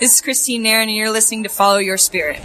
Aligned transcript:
This 0.00 0.14
is 0.14 0.20
Christine 0.22 0.62
Nairn, 0.62 0.88
and 0.88 0.96
you're 0.96 1.10
listening 1.10 1.42
to 1.42 1.50
Follow 1.50 1.76
Your 1.76 1.98
Spirit. 1.98 2.40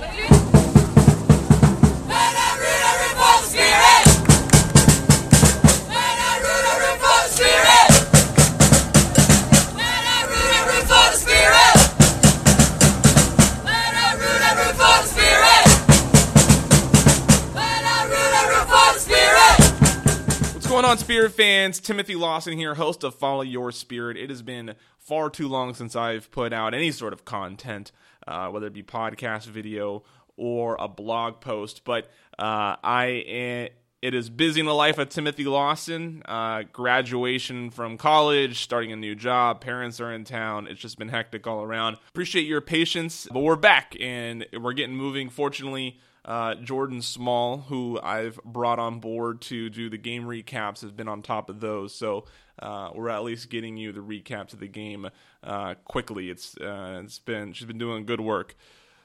On, 20.95 20.99
Spirit 20.99 21.33
fans? 21.33 21.81
Timothy 21.81 22.15
Lawson 22.15 22.57
here, 22.57 22.75
host 22.75 23.03
of 23.03 23.15
Follow 23.15 23.41
Your 23.41 23.73
Spirit. 23.73 24.15
It 24.15 24.29
has 24.29 24.41
been 24.41 24.75
far 24.97 25.29
too 25.29 25.49
long 25.49 25.73
since 25.73 25.93
I've 25.93 26.31
put 26.31 26.53
out 26.53 26.73
any 26.73 26.91
sort 26.91 27.11
of 27.11 27.25
content, 27.25 27.91
uh, 28.25 28.47
whether 28.47 28.67
it 28.67 28.73
be 28.73 28.81
podcast, 28.81 29.45
video, 29.47 30.03
or 30.37 30.77
a 30.79 30.87
blog 30.87 31.41
post. 31.41 31.83
But 31.83 32.05
uh, 32.39 32.79
I 32.81 33.71
it 34.01 34.13
is 34.13 34.29
busy 34.29 34.61
in 34.61 34.67
the 34.67 34.73
life 34.73 34.97
of 34.97 35.09
Timothy 35.09 35.43
Lawson. 35.43 36.21
Uh, 36.23 36.63
graduation 36.71 37.71
from 37.71 37.97
college, 37.97 38.61
starting 38.61 38.93
a 38.93 38.95
new 38.95 39.15
job, 39.15 39.59
parents 39.59 39.99
are 39.99 40.13
in 40.13 40.23
town. 40.23 40.67
It's 40.67 40.79
just 40.79 40.97
been 40.97 41.09
hectic 41.09 41.45
all 41.45 41.61
around. 41.61 41.97
Appreciate 42.09 42.47
your 42.47 42.61
patience, 42.61 43.27
but 43.33 43.41
we're 43.41 43.57
back 43.57 43.97
and 43.99 44.45
we're 44.57 44.73
getting 44.73 44.95
moving. 44.95 45.29
Fortunately. 45.29 45.99
Uh, 46.25 46.55
Jordan 46.55 47.03
Small, 47.03 47.59
who 47.59 47.99
I've 48.01 48.39
brought 48.43 48.79
on 48.79 48.99
board 48.99 49.41
to 49.41 49.69
do 49.69 49.89
the 49.91 49.97
game 49.97 50.23
recaps, 50.23 50.81
has 50.81 50.91
been 50.91 51.07
on 51.07 51.21
top 51.21 51.49
of 51.51 51.59
those. 51.59 51.93
So 51.93 52.25
uh, 52.59 52.89
we're 52.95 53.09
at 53.09 53.23
least 53.23 53.49
getting 53.49 53.77
you 53.77 53.91
the 53.91 53.99
recaps 53.99 54.51
of 54.51 54.59
the 54.59 54.67
game 54.67 55.07
uh, 55.43 55.75
quickly. 55.85 56.31
It's 56.31 56.57
uh, 56.57 57.01
it's 57.03 57.19
been 57.19 57.53
she's 57.53 57.67
been 57.67 57.77
doing 57.77 58.05
good 58.05 58.21
work. 58.21 58.55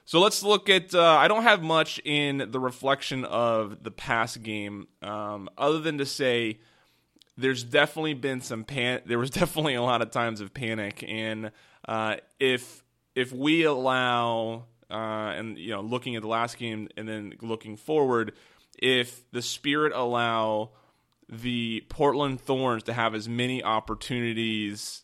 So 0.06 0.18
let's 0.18 0.42
look 0.42 0.70
at. 0.70 0.94
Uh, 0.94 1.04
I 1.04 1.28
don't 1.28 1.42
have 1.42 1.62
much 1.62 2.00
in 2.04 2.50
the 2.50 2.58
reflection 2.58 3.24
of 3.26 3.82
the 3.82 3.90
past 3.90 4.42
game, 4.42 4.88
um, 5.02 5.50
other 5.58 5.78
than 5.78 5.98
to 5.98 6.06
say 6.06 6.58
there's 7.36 7.64
definitely 7.64 8.14
been 8.14 8.40
some 8.40 8.64
pan. 8.64 9.02
There 9.06 9.18
was 9.18 9.30
definitely 9.30 9.74
a 9.74 9.82
lot 9.82 10.00
of 10.00 10.10
times 10.10 10.40
of 10.40 10.54
panic, 10.54 11.04
and 11.06 11.52
uh, 11.86 12.16
if 12.38 12.82
if 13.14 13.30
we 13.32 13.64
allow 13.64 14.64
uh, 14.90 15.34
and 15.36 15.58
you 15.58 15.70
know 15.70 15.80
looking 15.80 16.16
at 16.16 16.22
the 16.22 16.28
last 16.28 16.58
game 16.58 16.88
and 16.96 17.08
then 17.08 17.34
looking 17.40 17.76
forward, 17.76 18.32
if 18.78 19.30
the 19.32 19.42
Spirit 19.42 19.92
allow 19.94 20.70
the 21.28 21.84
Portland 21.88 22.40
Thorns 22.40 22.82
to 22.84 22.92
have 22.92 23.14
as 23.14 23.28
many 23.28 23.62
opportunities 23.62 25.02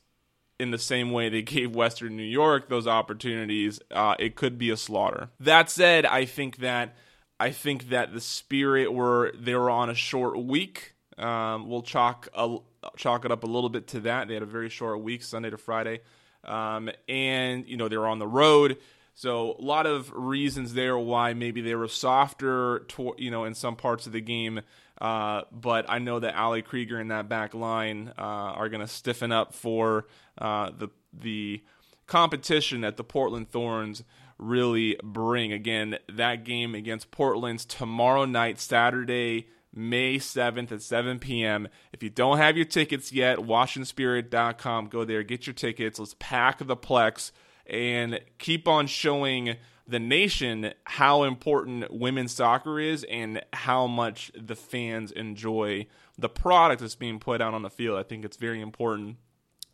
in 0.58 0.70
the 0.70 0.78
same 0.78 1.12
way 1.12 1.28
they 1.28 1.42
gave 1.42 1.74
Western 1.74 2.16
New 2.16 2.22
York 2.22 2.68
those 2.68 2.86
opportunities, 2.86 3.80
uh, 3.90 4.14
it 4.18 4.36
could 4.36 4.58
be 4.58 4.70
a 4.70 4.76
slaughter. 4.76 5.30
That 5.40 5.70
said, 5.70 6.06
I 6.06 6.24
think 6.24 6.58
that 6.58 6.96
I 7.38 7.50
think 7.50 7.90
that 7.90 8.12
the 8.12 8.20
Spirit 8.20 8.92
were 8.92 9.32
they 9.38 9.54
were 9.54 9.70
on 9.70 9.90
a 9.90 9.94
short 9.94 10.38
week. 10.38 10.94
Um, 11.18 11.68
we'll 11.68 11.82
chalk 11.82 12.28
a, 12.34 12.58
chalk 12.96 13.24
it 13.24 13.32
up 13.32 13.44
a 13.44 13.46
little 13.46 13.70
bit 13.70 13.88
to 13.88 14.00
that. 14.00 14.28
They 14.28 14.34
had 14.34 14.42
a 14.42 14.46
very 14.46 14.68
short 14.68 15.00
week, 15.00 15.22
Sunday 15.22 15.50
to 15.50 15.58
Friday, 15.58 16.00
um, 16.44 16.90
and 17.08 17.66
you 17.68 17.76
know 17.76 17.88
they 17.88 17.96
were 17.96 18.06
on 18.06 18.18
the 18.18 18.26
road. 18.26 18.78
So 19.16 19.56
a 19.58 19.62
lot 19.62 19.86
of 19.86 20.12
reasons 20.14 20.74
there 20.74 20.98
why 20.98 21.32
maybe 21.32 21.62
they 21.62 21.74
were 21.74 21.88
softer, 21.88 22.80
to, 22.88 23.14
you 23.16 23.30
know, 23.30 23.44
in 23.44 23.54
some 23.54 23.74
parts 23.74 24.06
of 24.06 24.12
the 24.12 24.20
game. 24.20 24.60
Uh, 25.00 25.42
but 25.50 25.86
I 25.88 26.00
know 26.00 26.20
that 26.20 26.36
Ali 26.36 26.60
Krieger 26.60 26.98
and 26.98 27.10
that 27.10 27.26
back 27.26 27.54
line 27.54 28.12
uh, 28.18 28.20
are 28.20 28.68
going 28.68 28.82
to 28.82 28.86
stiffen 28.86 29.32
up 29.32 29.54
for 29.54 30.06
uh, 30.36 30.70
the 30.76 30.88
the 31.14 31.64
competition 32.06 32.82
that 32.82 32.98
the 32.98 33.04
Portland 33.04 33.50
Thorns 33.50 34.04
really 34.38 34.98
bring. 35.02 35.50
Again, 35.50 35.96
that 36.12 36.44
game 36.44 36.74
against 36.74 37.10
Portland's 37.10 37.64
tomorrow 37.64 38.26
night, 38.26 38.60
Saturday, 38.60 39.48
May 39.74 40.16
7th 40.16 40.72
at 40.72 40.82
7 40.82 41.18
p.m. 41.20 41.68
If 41.90 42.02
you 42.02 42.10
don't 42.10 42.36
have 42.36 42.56
your 42.56 42.66
tickets 42.66 43.12
yet, 43.12 43.38
WashingtonSpirit.com. 43.38 44.88
Go 44.88 45.04
there, 45.06 45.22
get 45.22 45.46
your 45.46 45.54
tickets. 45.54 45.98
Let's 45.98 46.16
pack 46.18 46.58
the 46.58 46.76
Plex 46.76 47.32
and 47.68 48.20
keep 48.38 48.68
on 48.68 48.86
showing 48.86 49.56
the 49.88 50.00
nation 50.00 50.72
how 50.84 51.22
important 51.22 51.92
women's 51.92 52.32
soccer 52.32 52.80
is 52.80 53.04
and 53.04 53.42
how 53.52 53.86
much 53.86 54.32
the 54.34 54.56
fans 54.56 55.12
enjoy 55.12 55.86
the 56.18 56.28
product 56.28 56.80
that's 56.80 56.96
being 56.96 57.18
put 57.18 57.40
out 57.40 57.54
on 57.54 57.62
the 57.62 57.70
field. 57.70 57.98
I 57.98 58.02
think 58.02 58.24
it's 58.24 58.36
very 58.36 58.60
important 58.60 59.16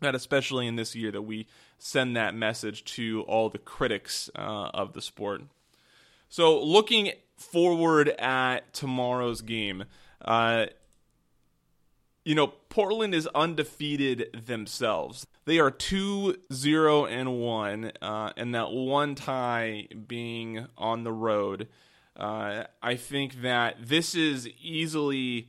that, 0.00 0.14
especially 0.14 0.66
in 0.66 0.76
this 0.76 0.94
year, 0.94 1.10
that 1.12 1.22
we 1.22 1.46
send 1.78 2.16
that 2.16 2.34
message 2.34 2.84
to 2.84 3.22
all 3.22 3.48
the 3.48 3.58
critics 3.58 4.28
uh, 4.36 4.70
of 4.74 4.92
the 4.92 5.00
sport. 5.00 5.42
So, 6.28 6.62
looking 6.62 7.12
forward 7.36 8.08
at 8.10 8.72
tomorrow's 8.72 9.40
game, 9.40 9.84
uh, 10.24 10.66
you 12.24 12.34
know, 12.34 12.48
Portland 12.68 13.14
is 13.14 13.26
undefeated 13.34 14.44
themselves. 14.46 15.26
They 15.44 15.58
are 15.58 15.70
2 15.70 16.36
0 16.52 17.06
and 17.06 17.40
1, 17.40 17.92
uh, 18.00 18.32
and 18.36 18.54
that 18.54 18.70
one 18.70 19.14
tie 19.14 19.88
being 20.06 20.66
on 20.78 21.02
the 21.02 21.12
road. 21.12 21.68
Uh, 22.16 22.64
I 22.82 22.94
think 22.96 23.42
that 23.42 23.76
this 23.80 24.14
is 24.14 24.48
easily, 24.62 25.48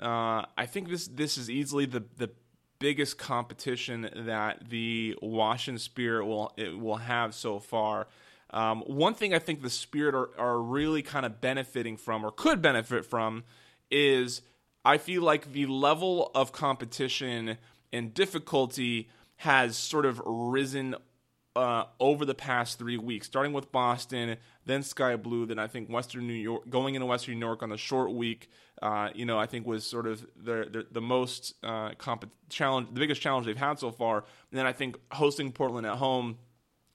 uh, 0.00 0.44
I 0.58 0.66
think 0.66 0.88
this 0.88 1.06
this 1.06 1.38
is 1.38 1.48
easily 1.48 1.86
the 1.86 2.04
the 2.16 2.30
biggest 2.80 3.18
competition 3.18 4.10
that 4.14 4.68
the 4.68 5.16
Washington 5.22 5.78
Spirit 5.78 6.26
will 6.26 6.52
will 6.76 6.96
have 6.96 7.34
so 7.34 7.58
far. 7.58 8.08
Um, 8.52 8.82
one 8.82 9.14
thing 9.14 9.32
I 9.32 9.38
think 9.38 9.62
the 9.62 9.70
Spirit 9.70 10.14
are, 10.14 10.30
are 10.36 10.60
really 10.60 11.02
kind 11.02 11.24
of 11.24 11.40
benefiting 11.40 11.96
from, 11.96 12.24
or 12.24 12.32
could 12.32 12.60
benefit 12.60 13.06
from, 13.06 13.44
is 13.90 14.42
I 14.84 14.98
feel 14.98 15.22
like 15.22 15.52
the 15.52 15.66
level 15.66 16.30
of 16.34 16.50
competition 16.50 17.58
and 17.92 18.12
difficulty 18.12 19.08
has 19.40 19.74
sort 19.74 20.04
of 20.04 20.20
risen 20.26 20.94
uh, 21.56 21.84
over 21.98 22.26
the 22.26 22.34
past 22.34 22.78
three 22.78 22.98
weeks, 22.98 23.26
starting 23.26 23.54
with 23.54 23.72
Boston, 23.72 24.36
then 24.66 24.82
Sky 24.82 25.16
Blue, 25.16 25.46
then 25.46 25.58
I 25.58 25.66
think 25.66 25.88
Western 25.88 26.26
New 26.26 26.34
York, 26.34 26.68
going 26.68 26.94
into 26.94 27.06
Western 27.06 27.40
New 27.40 27.46
York 27.46 27.62
on 27.62 27.70
the 27.70 27.78
short 27.78 28.12
week, 28.12 28.50
uh, 28.82 29.08
you 29.14 29.24
know, 29.24 29.38
I 29.38 29.46
think 29.46 29.66
was 29.66 29.86
sort 29.86 30.06
of 30.06 30.26
the 30.36 30.68
the, 30.70 30.86
the 30.92 31.00
most 31.00 31.54
uh, 31.62 31.92
comp- 31.96 32.30
challenge, 32.50 32.88
the 32.92 33.00
biggest 33.00 33.22
challenge 33.22 33.46
they've 33.46 33.56
had 33.56 33.78
so 33.78 33.90
far. 33.90 34.18
And 34.18 34.58
then 34.58 34.66
I 34.66 34.72
think 34.72 34.98
hosting 35.10 35.52
Portland 35.52 35.86
at 35.86 35.96
home 35.96 36.36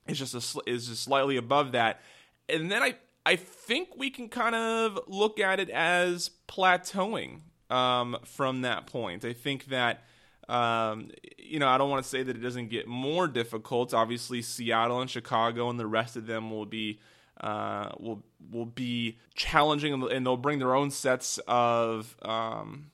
is 0.07 0.19
just 0.19 0.35
a, 0.35 0.69
is 0.69 0.87
just 0.87 1.01
slightly 1.01 1.37
above 1.37 1.71
that. 1.71 1.99
And 2.47 2.71
then 2.71 2.83
I 2.83 2.93
I 3.25 3.37
think 3.37 3.97
we 3.97 4.11
can 4.11 4.29
kind 4.29 4.53
of 4.53 4.99
look 5.07 5.39
at 5.39 5.59
it 5.59 5.71
as 5.71 6.29
plateauing 6.47 7.39
um, 7.71 8.17
from 8.23 8.61
that 8.61 8.85
point. 8.85 9.25
I 9.25 9.33
think 9.33 9.65
that. 9.65 10.03
Um, 10.47 11.09
you 11.37 11.59
know, 11.59 11.67
I 11.67 11.77
don't 11.77 11.89
want 11.89 12.03
to 12.03 12.09
say 12.09 12.23
that 12.23 12.35
it 12.35 12.41
doesn't 12.41 12.69
get 12.69 12.87
more 12.87 13.27
difficult. 13.27 13.93
Obviously, 13.93 14.41
Seattle 14.41 15.01
and 15.01 15.09
Chicago 15.09 15.69
and 15.69 15.79
the 15.79 15.87
rest 15.87 16.15
of 16.15 16.27
them 16.27 16.51
will 16.51 16.65
be 16.65 16.99
uh, 17.39 17.89
will 17.99 18.23
will 18.51 18.65
be 18.65 19.17
challenging, 19.33 19.93
and 19.93 20.25
they'll 20.25 20.37
bring 20.37 20.59
their 20.59 20.75
own 20.75 20.91
sets 20.91 21.39
of 21.47 22.15
um, 22.21 22.91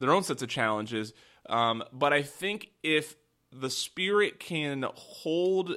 their 0.00 0.12
own 0.12 0.22
sets 0.22 0.42
of 0.42 0.48
challenges. 0.48 1.12
Um, 1.48 1.82
but 1.92 2.12
I 2.12 2.22
think 2.22 2.70
if 2.82 3.16
the 3.52 3.70
Spirit 3.70 4.38
can 4.38 4.84
hold 4.94 5.76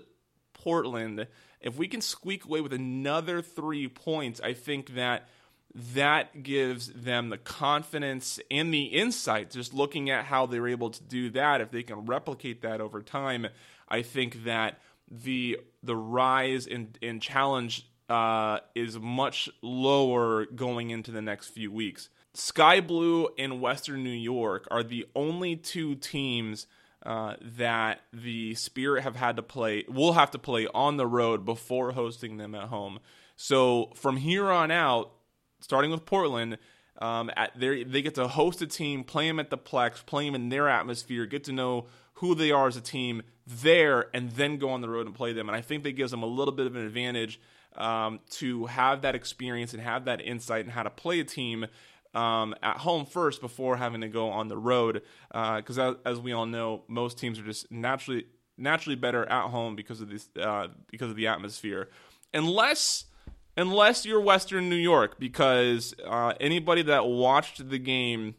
Portland, 0.54 1.28
if 1.62 1.78
we 1.78 1.88
can 1.88 2.02
squeak 2.02 2.46
away 2.46 2.62
with 2.62 2.74
another 2.74 3.42
three 3.42 3.88
points, 3.88 4.42
I 4.42 4.54
think 4.54 4.96
that 4.96 5.28
that 5.74 6.41
gives 6.41 6.88
them 6.88 7.30
the 7.30 7.38
confidence 7.38 8.40
and 8.50 8.74
the 8.74 8.85
insight 8.85 9.52
just 9.52 9.74
looking 9.74 10.09
at 10.09 10.25
how 10.25 10.46
they're 10.46 10.68
able 10.68 10.90
to 10.90 11.03
do 11.03 11.30
that 11.30 11.62
if 11.62 11.69
they 11.72 11.84
can 11.84 12.06
replicate 12.06 12.62
that 12.62 12.81
over 12.81 13.02
time 13.02 13.47
i 13.88 14.02
think 14.02 14.44
that 14.46 14.80
the 15.12 15.59
the 15.84 15.96
rise 15.96 16.68
in 16.68 16.96
in 17.02 17.19
challenge 17.19 17.86
uh, 18.10 18.60
is 18.74 19.00
much 19.00 19.50
lower 19.62 20.45
going 20.45 20.89
into 20.89 21.12
the 21.12 21.21
next 21.21 21.50
few 21.50 21.71
weeks. 21.71 22.10
Sky 22.33 22.81
blue 22.81 23.27
and 23.38 23.62
western 23.62 24.04
new 24.04 24.10
york 24.10 24.68
are 24.71 24.83
the 24.83 25.06
only 25.16 25.56
two 25.56 25.95
teams 25.95 26.68
uh, 27.06 27.36
that 27.42 28.01
the 28.12 28.54
spirit 28.56 29.04
have 29.04 29.16
had 29.16 29.36
to 29.36 29.44
play 29.44 29.86
will 29.88 30.13
have 30.13 30.31
to 30.31 30.39
play 30.39 30.68
on 30.74 30.98
the 30.98 31.07
road 31.07 31.45
before 31.45 31.92
hosting 31.92 32.38
them 32.38 32.56
at 32.56 32.68
home. 32.68 33.00
So 33.36 33.92
from 33.95 34.18
here 34.18 34.50
on 34.50 34.69
out 34.69 35.12
starting 35.59 35.91
with 35.91 36.06
Portland. 36.06 36.57
Um, 37.01 37.31
at 37.38 37.57
they 37.57 38.01
get 38.01 38.15
to 38.15 38.27
host 38.27 38.61
a 38.61 38.67
team, 38.67 39.06
play 39.06 39.27
them 39.27 39.39
at 39.39 39.50
the 39.50 39.57
Plex, 39.57 40.06
play 40.06 40.25
them 40.25 40.35
in 40.35 40.50
their 40.50 40.67
atmosphere, 40.67 41.25
get 41.25 41.45
to 41.45 41.53
know 41.53 41.85
who 42.15 42.35
they 42.35 42.51
are 42.51 42.67
as 42.67 42.75
a 42.75 42.81
team 42.81 43.21
there, 43.47 44.07
and 44.13 44.31
then 44.31 44.57
go 44.57 44.69
on 44.69 44.81
the 44.81 44.89
road 44.89 45.06
and 45.06 45.15
play 45.15 45.31
them. 45.31 45.47
And 45.47 45.56
I 45.56 45.61
think 45.61 45.83
that 45.83 45.94
gives 45.94 46.11
them 46.11 46.23
a 46.23 46.27
little 46.27 46.53
bit 46.53 46.67
of 46.67 46.75
an 46.75 46.85
advantage 46.85 47.39
um, 47.77 48.19
to 48.31 48.65
have 48.65 49.03
that 49.03 49.15
experience 49.15 49.73
and 49.73 49.81
have 49.81 50.06
that 50.06 50.19
insight 50.21 50.65
and 50.65 50.73
how 50.73 50.83
to 50.83 50.89
play 50.89 51.21
a 51.21 51.23
team 51.23 51.67
um, 52.13 52.56
at 52.61 52.77
home 52.77 53.06
first 53.06 53.41
before 53.41 53.77
having 53.77 54.01
to 54.01 54.07
go 54.07 54.29
on 54.29 54.47
the 54.47 54.57
road. 54.57 55.01
Because 55.29 55.79
uh, 55.79 55.91
as, 56.06 56.17
as, 56.17 56.19
we 56.19 56.33
all 56.33 56.45
know, 56.45 56.83
most 56.88 57.17
teams 57.17 57.39
are 57.39 57.44
just 57.44 57.71
naturally 57.71 58.25
naturally 58.57 58.95
better 58.95 59.25
at 59.29 59.50
home 59.50 59.75
because 59.75 60.01
of 60.01 60.09
this 60.09 60.27
uh, 60.41 60.67
because 60.91 61.09
of 61.09 61.15
the 61.15 61.27
atmosphere, 61.27 61.89
unless 62.33 63.06
unless 63.59 64.06
you're 64.06 64.21
Western 64.21 64.69
New 64.69 64.77
York, 64.77 65.19
because 65.19 65.94
uh, 66.06 66.33
anybody 66.39 66.81
that 66.83 67.06
watched 67.06 67.69
the 67.69 67.77
game 67.77 68.35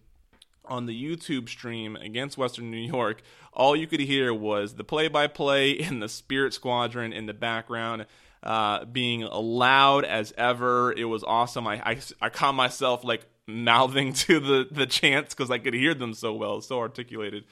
on 0.64 0.86
the 0.86 1.04
YouTube 1.04 1.48
stream 1.48 1.94
against 1.96 2.38
Western 2.38 2.70
New 2.70 2.78
York, 2.78 3.20
all 3.52 3.76
you 3.76 3.86
could 3.86 4.00
hear 4.00 4.32
was 4.32 4.76
the 4.76 4.84
play-by-play 4.84 5.70
in 5.88 6.00
the 6.00 6.08
Spirit 6.08 6.54
Squadron 6.54 7.12
in 7.12 7.26
the 7.26 7.34
background. 7.34 8.06
Uh, 8.42 8.86
being 8.86 9.20
loud 9.20 10.06
as 10.06 10.32
ever, 10.38 10.92
it 10.92 11.04
was 11.04 11.22
awesome. 11.22 11.66
I, 11.66 11.82
I, 11.84 11.98
I 12.22 12.30
caught 12.30 12.54
myself 12.54 13.04
like 13.04 13.26
mouthing 13.46 14.12
to 14.24 14.40
the 14.40 14.66
the 14.70 14.86
chants 14.86 15.34
because 15.34 15.50
I 15.50 15.58
could 15.58 15.74
hear 15.74 15.92
them 15.92 16.14
so 16.14 16.32
well, 16.32 16.62
so 16.62 16.78
articulated. 16.78 17.44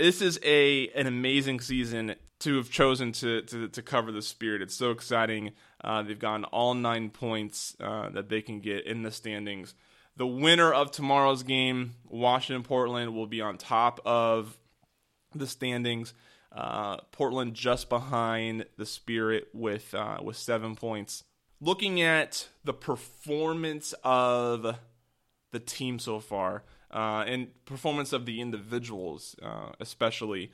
This 0.00 0.20
is 0.20 0.40
a 0.42 0.88
an 0.88 1.06
amazing 1.06 1.60
season 1.60 2.16
to 2.42 2.56
have 2.56 2.70
chosen 2.70 3.12
to 3.12 3.42
to, 3.42 3.68
to 3.68 3.82
cover 3.82 4.12
the 4.12 4.22
Spirit. 4.22 4.62
It's 4.62 4.74
so 4.74 4.90
exciting. 4.90 5.52
Uh, 5.82 6.02
they've 6.02 6.18
gotten 6.18 6.44
all 6.46 6.74
nine 6.74 7.10
points 7.10 7.76
uh, 7.80 8.10
that 8.10 8.28
they 8.28 8.42
can 8.42 8.60
get 8.60 8.86
in 8.86 9.02
the 9.02 9.10
standings. 9.10 9.74
The 10.16 10.26
winner 10.26 10.72
of 10.72 10.90
tomorrow's 10.90 11.42
game, 11.42 11.94
Washington 12.04 12.64
Portland, 12.64 13.14
will 13.14 13.26
be 13.26 13.40
on 13.40 13.56
top 13.56 14.00
of 14.04 14.58
the 15.34 15.46
standings. 15.46 16.12
Uh, 16.50 16.98
Portland 17.12 17.54
just 17.54 17.88
behind 17.88 18.66
the 18.76 18.86
Spirit 18.86 19.48
with 19.54 19.94
uh, 19.94 20.18
with 20.22 20.36
seven 20.36 20.74
points. 20.74 21.24
Looking 21.60 22.02
at 22.02 22.48
the 22.64 22.74
performance 22.74 23.94
of 24.02 24.76
the 25.52 25.60
team 25.60 26.00
so 26.00 26.18
far 26.18 26.64
uh, 26.90 27.24
and 27.26 27.48
performance 27.66 28.12
of 28.12 28.26
the 28.26 28.40
individuals, 28.40 29.36
uh, 29.42 29.70
especially. 29.78 30.50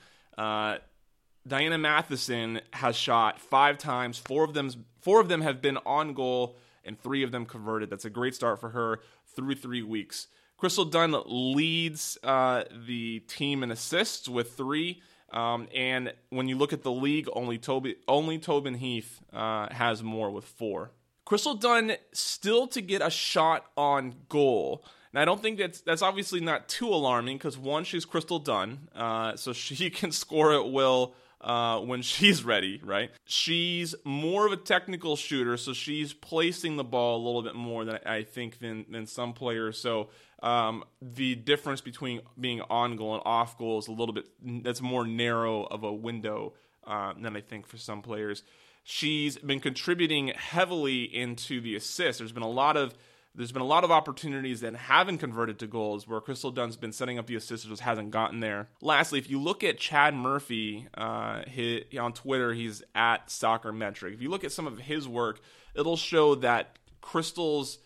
Diana 1.48 1.78
Matheson 1.78 2.60
has 2.74 2.96
shot 2.96 3.40
five 3.40 3.78
times. 3.78 4.18
Four 4.18 4.44
of 4.44 4.54
them, 4.54 4.70
four 5.00 5.20
of 5.20 5.28
them 5.28 5.40
have 5.40 5.60
been 5.62 5.78
on 5.78 6.14
goal, 6.14 6.56
and 6.84 7.00
three 7.00 7.22
of 7.22 7.32
them 7.32 7.46
converted. 7.46 7.90
That's 7.90 8.04
a 8.04 8.10
great 8.10 8.34
start 8.34 8.60
for 8.60 8.70
her 8.70 9.00
through 9.34 9.54
three 9.56 9.82
weeks. 9.82 10.28
Crystal 10.56 10.84
Dunn 10.84 11.14
leads 11.26 12.18
uh, 12.22 12.64
the 12.86 13.20
team 13.20 13.62
in 13.62 13.70
assists 13.70 14.28
with 14.28 14.52
three. 14.52 15.00
Um, 15.30 15.68
and 15.74 16.12
when 16.30 16.48
you 16.48 16.56
look 16.56 16.72
at 16.72 16.82
the 16.82 16.90
league, 16.90 17.28
only 17.32 17.58
Toby, 17.58 17.96
only 18.08 18.38
Tobin 18.38 18.74
Heath 18.74 19.20
uh, 19.32 19.72
has 19.72 20.02
more 20.02 20.30
with 20.30 20.44
four. 20.44 20.90
Crystal 21.24 21.54
Dunn 21.54 21.92
still 22.12 22.66
to 22.68 22.80
get 22.80 23.02
a 23.02 23.10
shot 23.10 23.66
on 23.76 24.14
goal. 24.28 24.84
And 25.12 25.20
I 25.20 25.24
don't 25.24 25.40
think 25.40 25.58
that's 25.58 25.80
that's 25.80 26.02
obviously 26.02 26.40
not 26.40 26.68
too 26.68 26.88
alarming 26.88 27.38
because 27.38 27.56
one, 27.56 27.84
she's 27.84 28.04
Crystal 28.04 28.38
Dunn, 28.38 28.88
uh, 28.94 29.36
so 29.36 29.52
she 29.52 29.90
can 29.90 30.10
score 30.10 30.52
at 30.52 30.70
will 30.70 31.14
uh, 31.40 31.80
when 31.80 32.02
she's 32.02 32.44
ready, 32.44 32.80
right? 32.84 33.10
She's 33.24 33.94
more 34.04 34.46
of 34.46 34.52
a 34.52 34.56
technical 34.56 35.16
shooter, 35.16 35.56
so 35.56 35.72
she's 35.72 36.12
placing 36.12 36.76
the 36.76 36.84
ball 36.84 37.16
a 37.16 37.22
little 37.24 37.42
bit 37.42 37.54
more 37.54 37.84
than 37.84 37.98
I 38.04 38.22
think 38.22 38.58
than 38.58 38.86
than 38.90 39.06
some 39.06 39.32
players. 39.32 39.80
So 39.80 40.10
um, 40.42 40.84
the 41.02 41.34
difference 41.34 41.80
between 41.80 42.20
being 42.38 42.60
on 42.62 42.96
goal 42.96 43.14
and 43.14 43.22
off 43.24 43.58
goal 43.58 43.78
is 43.78 43.88
a 43.88 43.92
little 43.92 44.14
bit 44.14 44.26
that's 44.62 44.80
more 44.80 45.06
narrow 45.06 45.64
of 45.64 45.82
a 45.84 45.92
window 45.92 46.54
uh, 46.86 47.14
than 47.20 47.36
I 47.36 47.40
think 47.40 47.66
for 47.66 47.76
some 47.76 48.02
players. 48.02 48.42
She's 48.84 49.36
been 49.36 49.60
contributing 49.60 50.28
heavily 50.28 51.02
into 51.02 51.60
the 51.60 51.76
assists. 51.76 52.20
There's 52.20 52.32
been 52.32 52.42
a 52.42 52.48
lot 52.48 52.78
of 52.78 52.94
there's 53.38 53.52
been 53.52 53.62
a 53.62 53.66
lot 53.66 53.84
of 53.84 53.92
opportunities 53.92 54.62
that 54.62 54.74
haven't 54.74 55.18
converted 55.18 55.60
to 55.60 55.68
goals 55.68 56.08
where 56.08 56.20
Crystal 56.20 56.50
Dunn's 56.50 56.76
been 56.76 56.90
setting 56.90 57.20
up 57.20 57.28
the 57.28 57.36
assists, 57.36 57.64
just 57.64 57.82
hasn't 57.82 58.10
gotten 58.10 58.40
there. 58.40 58.68
Lastly, 58.82 59.20
if 59.20 59.30
you 59.30 59.40
look 59.40 59.62
at 59.62 59.78
Chad 59.78 60.12
Murphy 60.12 60.88
uh, 60.94 61.42
he, 61.46 61.86
on 61.96 62.12
Twitter, 62.12 62.52
he's 62.52 62.82
at 62.96 63.30
Soccer 63.30 63.72
Metric. 63.72 64.12
If 64.12 64.20
you 64.20 64.28
look 64.28 64.42
at 64.42 64.50
some 64.50 64.66
of 64.66 64.78
his 64.78 65.06
work, 65.06 65.38
it'll 65.76 65.96
show 65.96 66.34
that 66.34 66.80
Crystal's 67.00 67.78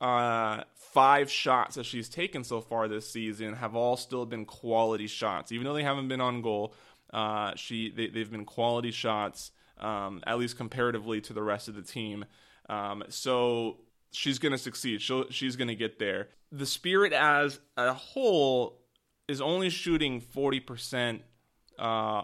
uh, 0.00 0.62
five 0.76 1.28
shots 1.28 1.74
that 1.74 1.84
she's 1.84 2.08
taken 2.08 2.44
so 2.44 2.60
far 2.60 2.86
this 2.86 3.10
season 3.10 3.54
have 3.54 3.74
all 3.74 3.96
still 3.96 4.24
been 4.24 4.44
quality 4.44 5.08
shots, 5.08 5.50
even 5.50 5.64
though 5.64 5.74
they 5.74 5.82
haven't 5.82 6.06
been 6.06 6.20
on 6.20 6.42
goal. 6.42 6.74
Uh, 7.12 7.52
she 7.56 7.90
they, 7.90 8.20
have 8.20 8.30
been 8.30 8.44
quality 8.44 8.92
shots, 8.92 9.50
um, 9.78 10.22
at 10.28 10.38
least 10.38 10.56
comparatively 10.56 11.20
to 11.22 11.32
the 11.32 11.42
rest 11.42 11.66
of 11.66 11.74
the 11.74 11.82
team. 11.82 12.24
Um, 12.68 13.02
so 13.08 13.78
she's 14.12 14.38
going 14.38 14.52
to 14.52 14.58
succeed. 14.58 15.02
She'll, 15.02 15.28
she's 15.30 15.56
going 15.56 15.68
to 15.68 15.74
get 15.74 15.98
there. 15.98 16.28
The 16.52 16.66
Spirit 16.66 17.12
as 17.12 17.58
a 17.76 17.92
whole 17.92 18.78
is 19.26 19.40
only 19.40 19.70
shooting 19.70 20.20
40% 20.20 21.20
uh, 21.78 22.22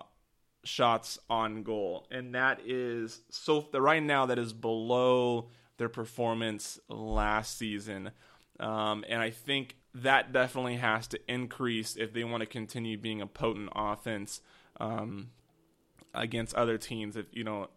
shots 0.65 1.19
on 1.29 1.63
goal. 1.63 2.07
And 2.11 2.35
that 2.35 2.61
is 2.65 3.23
so 3.31 3.67
right 3.73 4.03
now 4.03 4.27
that 4.27 4.39
is 4.39 4.53
below 4.53 5.49
their 5.79 5.89
performance 5.89 6.79
last 6.89 7.57
season. 7.59 8.11
Um, 8.61 9.05
and 9.09 9.23
I 9.23 9.31
think 9.31 9.77
that 9.95 10.33
definitely 10.33 10.77
has 10.77 11.07
to 11.09 11.21
increase 11.29 11.97
if 11.97 12.13
they 12.13 12.25
want 12.25 12.43
to 12.43 12.47
continue 12.47 12.99
being 12.99 13.23
a 13.23 13.27
potent 13.27 13.71
offense 13.75 14.41
um, 14.79 15.31
against 16.13 16.55
other 16.55 16.77
teams. 16.77 17.17
If 17.17 17.27
you 17.33 17.45
know, 17.45 17.69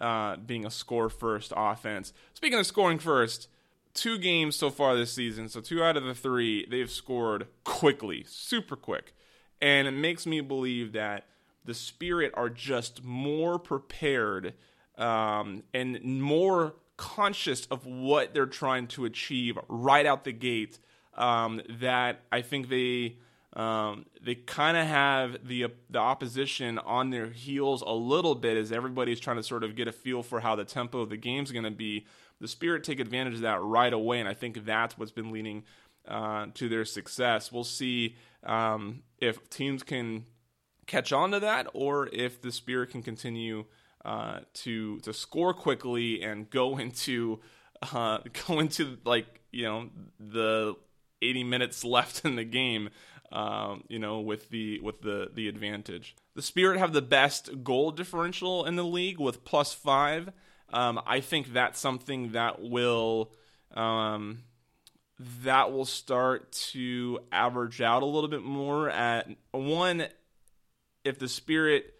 uh, 0.00 0.36
being 0.36 0.66
a 0.66 0.70
score 0.70 1.08
first 1.08 1.52
offense. 1.56 2.12
Speaking 2.34 2.58
of 2.58 2.66
scoring 2.66 2.98
first, 2.98 3.48
two 3.94 4.18
games 4.18 4.56
so 4.56 4.70
far 4.70 4.96
this 4.96 5.12
season, 5.12 5.48
so 5.48 5.60
two 5.60 5.82
out 5.82 5.96
of 5.96 6.04
the 6.04 6.14
three, 6.14 6.66
they've 6.70 6.90
scored 6.90 7.46
quickly, 7.64 8.24
super 8.26 8.76
quick. 8.76 9.14
And 9.60 9.86
it 9.86 9.92
makes 9.92 10.26
me 10.26 10.40
believe 10.40 10.92
that 10.92 11.26
the 11.64 11.74
Spirit 11.74 12.32
are 12.34 12.48
just 12.48 13.04
more 13.04 13.58
prepared 13.58 14.54
um, 14.98 15.62
and 15.72 16.02
more 16.02 16.74
conscious 16.96 17.66
of 17.66 17.86
what 17.86 18.34
they're 18.34 18.46
trying 18.46 18.86
to 18.88 19.04
achieve 19.04 19.58
right 19.68 20.06
out 20.06 20.24
the 20.24 20.32
gate. 20.32 20.78
Um, 21.14 21.60
that 21.68 22.22
I 22.32 22.40
think 22.40 22.70
they 22.70 23.18
um, 23.54 24.06
they 24.22 24.34
kind 24.34 24.76
of 24.76 24.86
have 24.86 25.46
the 25.46 25.66
the 25.90 25.98
opposition 25.98 26.78
on 26.78 27.10
their 27.10 27.26
heels 27.26 27.82
a 27.82 27.92
little 27.92 28.34
bit 28.34 28.56
as 28.56 28.72
everybody's 28.72 29.20
trying 29.20 29.36
to 29.36 29.42
sort 29.42 29.62
of 29.62 29.76
get 29.76 29.88
a 29.88 29.92
feel 29.92 30.22
for 30.22 30.40
how 30.40 30.56
the 30.56 30.64
tempo 30.64 31.00
of 31.00 31.10
the 31.10 31.16
game's 31.16 31.52
going 31.52 31.64
to 31.64 31.70
be. 31.70 32.06
The 32.40 32.48
Spirit 32.48 32.82
take 32.82 32.98
advantage 32.98 33.34
of 33.34 33.40
that 33.42 33.60
right 33.60 33.92
away, 33.92 34.20
and 34.20 34.28
I 34.28 34.34
think 34.34 34.64
that's 34.64 34.96
what's 34.98 35.12
been 35.12 35.30
leading 35.30 35.64
uh, 36.08 36.46
to 36.54 36.68
their 36.68 36.84
success. 36.84 37.52
We'll 37.52 37.62
see 37.62 38.16
um, 38.42 39.02
if 39.18 39.48
teams 39.50 39.82
can 39.82 40.24
catch 40.86 41.12
on 41.12 41.30
to 41.32 41.40
that, 41.40 41.68
or 41.74 42.08
if 42.08 42.40
the 42.40 42.52
Spirit 42.52 42.90
can 42.90 43.02
continue 43.02 43.66
uh, 44.04 44.40
to 44.54 44.98
to 45.00 45.12
score 45.12 45.52
quickly 45.52 46.22
and 46.22 46.48
go 46.48 46.78
into 46.78 47.40
uh, 47.92 48.18
go 48.46 48.60
into 48.60 48.96
like 49.04 49.42
you 49.52 49.64
know 49.64 49.90
the 50.18 50.74
80 51.20 51.44
minutes 51.44 51.84
left 51.84 52.24
in 52.24 52.36
the 52.36 52.44
game 52.44 52.90
um, 53.32 53.84
you 53.88 53.98
know, 53.98 54.20
with 54.20 54.50
the 54.50 54.78
with 54.80 55.00
the 55.00 55.30
the 55.32 55.48
advantage. 55.48 56.14
The 56.34 56.42
Spirit 56.42 56.78
have 56.78 56.92
the 56.92 57.02
best 57.02 57.64
goal 57.64 57.90
differential 57.90 58.64
in 58.64 58.76
the 58.76 58.84
league 58.84 59.18
with 59.18 59.44
plus 59.44 59.72
five. 59.72 60.30
Um, 60.72 61.00
I 61.06 61.20
think 61.20 61.52
that's 61.52 61.78
something 61.78 62.32
that 62.32 62.62
will 62.62 63.32
um, 63.74 64.44
that 65.18 65.72
will 65.72 65.84
start 65.84 66.52
to 66.52 67.20
average 67.30 67.80
out 67.80 68.02
a 68.02 68.06
little 68.06 68.28
bit 68.28 68.42
more. 68.42 68.90
At 68.90 69.28
one, 69.50 70.06
if 71.04 71.18
the 71.18 71.28
Spirit 71.28 71.94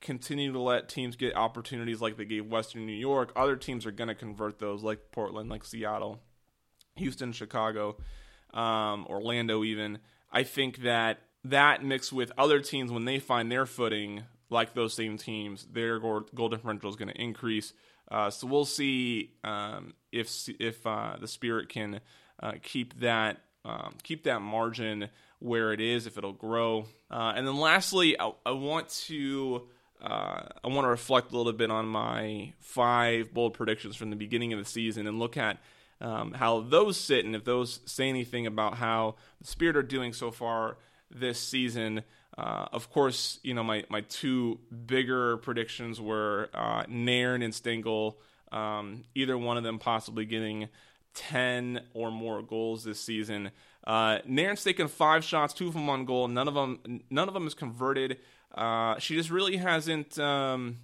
continue 0.00 0.52
to 0.52 0.60
let 0.60 0.88
teams 0.88 1.16
get 1.16 1.36
opportunities 1.36 2.00
like 2.00 2.16
they 2.16 2.24
gave 2.24 2.46
Western 2.46 2.86
New 2.86 2.92
York, 2.92 3.32
other 3.34 3.56
teams 3.56 3.86
are 3.86 3.92
going 3.92 4.08
to 4.08 4.14
convert 4.14 4.58
those, 4.58 4.82
like 4.82 5.10
Portland, 5.10 5.48
like 5.48 5.64
Seattle, 5.64 6.20
Houston, 6.96 7.32
Chicago, 7.32 7.96
um, 8.54 9.06
Orlando, 9.08 9.64
even. 9.64 9.98
I 10.36 10.42
think 10.42 10.82
that 10.82 11.20
that 11.44 11.82
mixed 11.82 12.12
with 12.12 12.30
other 12.36 12.60
teams 12.60 12.92
when 12.92 13.06
they 13.06 13.18
find 13.18 13.50
their 13.50 13.64
footing, 13.64 14.24
like 14.50 14.74
those 14.74 14.92
same 14.92 15.16
teams, 15.16 15.66
their 15.72 15.98
goal, 15.98 16.50
differential 16.50 16.90
is 16.90 16.96
going 16.96 17.08
to 17.08 17.18
increase. 17.18 17.72
Uh, 18.10 18.28
so 18.28 18.46
we'll 18.46 18.66
see 18.66 19.30
um, 19.44 19.94
if 20.12 20.46
if 20.60 20.86
uh, 20.86 21.16
the 21.18 21.26
Spirit 21.26 21.70
can 21.70 22.00
uh, 22.42 22.52
keep 22.62 23.00
that 23.00 23.38
um, 23.64 23.94
keep 24.02 24.24
that 24.24 24.42
margin 24.42 25.08
where 25.38 25.72
it 25.72 25.80
is, 25.80 26.06
if 26.06 26.18
it'll 26.18 26.34
grow. 26.34 26.84
Uh, 27.10 27.32
and 27.34 27.48
then 27.48 27.56
lastly, 27.56 28.20
I, 28.20 28.32
I 28.44 28.50
want 28.50 28.90
to. 29.06 29.68
Uh, 30.02 30.48
I 30.62 30.68
want 30.68 30.84
to 30.84 30.90
reflect 30.90 31.32
a 31.32 31.36
little 31.38 31.54
bit 31.54 31.70
on 31.70 31.86
my 31.86 32.52
five 32.60 33.32
bold 33.32 33.54
predictions 33.54 33.96
from 33.96 34.10
the 34.10 34.16
beginning 34.16 34.52
of 34.52 34.58
the 34.58 34.66
season 34.66 35.06
and 35.06 35.18
look 35.18 35.38
at 35.38 35.56
um, 36.00 36.32
how 36.32 36.60
those 36.60 36.96
sit 36.96 37.24
and 37.24 37.34
if 37.34 37.44
those 37.44 37.80
say 37.86 38.08
anything 38.08 38.46
about 38.46 38.74
how 38.76 39.14
the 39.40 39.46
Spirit 39.46 39.76
are 39.76 39.82
doing 39.82 40.12
so 40.12 40.30
far 40.30 40.76
this 41.10 41.38
season. 41.38 42.02
Uh, 42.36 42.66
of 42.72 42.90
course, 42.90 43.40
you 43.42 43.54
know 43.54 43.62
my 43.62 43.84
my 43.88 44.02
two 44.02 44.58
bigger 44.86 45.38
predictions 45.38 46.00
were 46.00 46.50
uh, 46.52 46.84
Nairn 46.88 47.40
and 47.42 47.54
Stengel. 47.54 48.18
Um, 48.52 49.04
either 49.14 49.38
one 49.38 49.56
of 49.56 49.62
them 49.64 49.78
possibly 49.78 50.26
getting 50.26 50.68
ten 51.14 51.80
or 51.94 52.10
more 52.10 52.42
goals 52.42 52.84
this 52.84 53.00
season. 53.00 53.50
Uh, 53.86 54.18
Nairn's 54.26 54.62
taken 54.62 54.88
five 54.88 55.24
shots, 55.24 55.54
two 55.54 55.68
of 55.68 55.72
them 55.74 55.88
on 55.88 56.04
goal. 56.04 56.28
None 56.28 56.46
of 56.46 56.54
them 56.54 57.00
none 57.08 57.28
of 57.28 57.32
them 57.34 57.46
is 57.46 57.54
converted. 57.54 58.18
uh, 58.54 58.98
she 58.98 59.14
just 59.14 59.30
really 59.30 59.56
hasn't. 59.56 60.18
Um, 60.18 60.78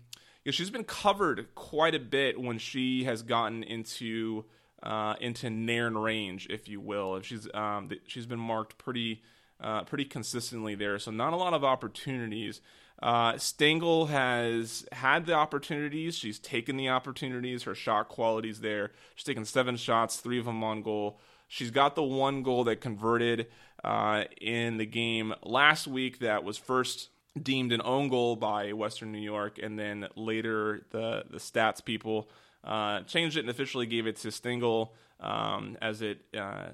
you 0.45 0.51
know, 0.51 0.53
she's 0.53 0.71
been 0.71 0.85
covered 0.85 1.55
quite 1.55 1.95
a 1.95 2.01
bit 2.01 2.41
when 2.41 2.59
she 2.59 3.05
has 3.05 3.23
gotten 3.23 3.63
into 3.63 4.45
uh, 4.83 5.15
into 5.21 5.51
Nairn 5.51 5.97
range, 5.97 6.47
if 6.51 6.69
you 6.69 6.81
will. 6.81 7.17
If 7.17 7.27
she's 7.27 7.49
um, 7.55 7.91
she's 8.07 8.27
been 8.27 8.39
marked 8.39 8.79
pretty 8.79 9.23
uh, 9.61 9.85
pretty 9.85 10.05
consistently 10.05 10.75
there, 10.75 10.99
so 10.99 11.11
not 11.11 11.33
a 11.33 11.37
lot 11.37 11.55
of 11.55 11.65
opportunities. 11.65 12.61
Uh, 13.01 13.37
Stengel 13.37 14.07
has 14.07 14.87
had 14.93 15.27
the 15.27 15.33
opportunities. 15.33 16.17
She's 16.17 16.39
taken 16.39 16.77
the 16.77 16.89
opportunities. 16.89 17.65
Her 17.65 17.75
shot 17.75 18.09
quality's 18.09 18.61
there. 18.61 18.93
She's 19.17 19.25
taken 19.25 19.45
seven 19.45 19.77
shots, 19.77 20.17
three 20.17 20.39
of 20.39 20.45
them 20.45 20.63
on 20.63 20.83
goal. 20.83 21.19
She's 21.49 21.71
got 21.71 21.97
the 21.97 22.03
one 22.03 22.43
goal 22.43 22.65
that 22.65 22.81
converted 22.81 23.49
uh, 23.83 24.25
in 24.41 24.77
the 24.77 24.87
game 24.87 25.35
last 25.43 25.87
week 25.87 26.21
that 26.21 26.45
was 26.45 26.57
first 26.57 27.09
deemed 27.41 27.73
an 27.73 27.83
own 27.85 28.09
goal 28.09 28.37
by 28.37 28.73
Western 28.73 29.11
New 29.11 29.19
York, 29.19 29.59
and 29.61 29.79
then 29.79 30.07
later 30.15 30.87
the 30.91 31.25
the 31.29 31.39
stats 31.39 31.85
people 31.85 32.29
uh, 32.65 33.01
changed 33.03 33.37
it 33.37 33.41
and 33.41 33.51
officially 33.51 33.87
gave 33.87 34.07
it 34.07 34.17
to 34.17 34.31
Stengel 34.31 34.95
um, 35.21 35.77
as 35.81 36.03
it 36.03 36.23
uh, 36.37 36.67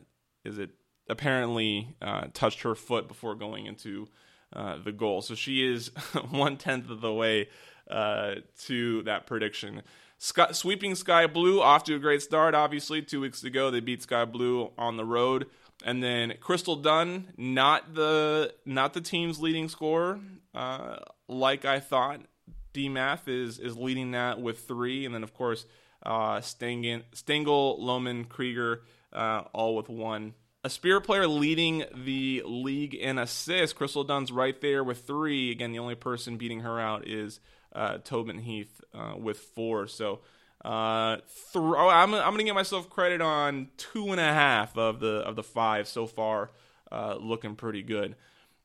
as 0.45 0.59
it 0.59 0.71
apparently 1.09 1.97
uh, 2.02 2.26
touched 2.33 2.62
her 2.62 2.75
foot 2.75 3.09
before 3.09 3.35
going 3.35 3.66
into 3.66 4.09
uh, 4.52 4.76
the 4.83 4.92
goal. 4.92 5.23
So 5.23 5.35
she 5.35 5.66
is 5.66 5.88
one 6.30 6.57
tenth 6.57 6.90
of 6.90 7.00
the 7.00 7.12
way 7.12 7.49
uh, 7.90 8.37
to 8.66 9.02
that 9.02 9.26
prediction. 9.26 9.83
Sky, 10.18 10.50
sweeping 10.52 10.95
Sky 10.95 11.26
Blue 11.26 11.62
off 11.62 11.85
to 11.85 11.95
a 11.95 11.99
great 11.99 12.23
start. 12.23 12.54
Obviously, 12.54 13.02
two 13.02 13.21
weeks 13.21 13.45
ago 13.45 13.71
they 13.71 13.80
beat 13.80 14.02
Sky 14.02 14.25
Blue 14.25 14.73
on 14.76 14.97
the 14.97 15.04
road, 15.04 15.47
and 15.85 16.02
then 16.02 16.35
Crystal 16.40 16.76
Dunn, 16.76 17.28
not 17.37 17.95
the 17.95 18.52
not 18.66 18.95
the 18.95 19.00
team's 19.00 19.38
leading 19.40 19.68
scorer, 19.68 20.21
uh, 20.54 20.97
like 21.28 21.64
I 21.64 21.78
thought. 21.78 22.23
D 22.72 22.88
Math 22.88 23.28
is 23.28 23.58
is 23.58 23.76
leading 23.76 24.12
that 24.12 24.40
with 24.40 24.66
three, 24.66 25.04
and 25.04 25.14
then 25.14 25.22
of 25.22 25.34
course 25.34 25.66
uh, 26.02 26.40
Stengel, 26.40 27.00
Stengel 27.12 27.78
Lohman, 27.80 28.28
Krieger, 28.28 28.82
uh, 29.12 29.42
all 29.52 29.76
with 29.76 29.88
one. 29.88 30.34
A 30.64 30.70
Spirit 30.70 31.02
player 31.02 31.26
leading 31.26 31.84
the 31.94 32.42
league 32.44 32.94
in 32.94 33.18
assists. 33.18 33.72
Crystal 33.72 34.04
Dunn's 34.04 34.32
right 34.32 34.60
there 34.60 34.82
with 34.82 35.06
three. 35.06 35.50
Again, 35.50 35.72
the 35.72 35.78
only 35.78 35.94
person 35.94 36.37
beating 36.37 36.60
her 36.60 36.80
out 36.80 37.06
is 37.06 37.40
uh, 37.75 37.98
Tobin 37.98 38.38
Heath 38.38 38.80
uh, 38.92 39.14
with 39.16 39.38
four. 39.38 39.87
So 39.87 40.20
uh, 40.64 41.16
th- 41.16 41.25
oh, 41.56 41.88
I'm, 41.88 42.12
I'm 42.12 42.22
going 42.22 42.38
to 42.38 42.44
get 42.44 42.54
myself 42.54 42.90
credit 42.90 43.20
on 43.20 43.68
two 43.76 44.10
and 44.10 44.20
a 44.20 44.32
half 44.32 44.76
of 44.76 44.98
the 44.98 45.18
of 45.18 45.37
the 45.37 45.44
five 45.44 45.87
so 45.87 46.06
far, 46.06 46.50
uh, 46.90 47.14
looking 47.20 47.54
pretty 47.54 47.82
good. 47.82 48.16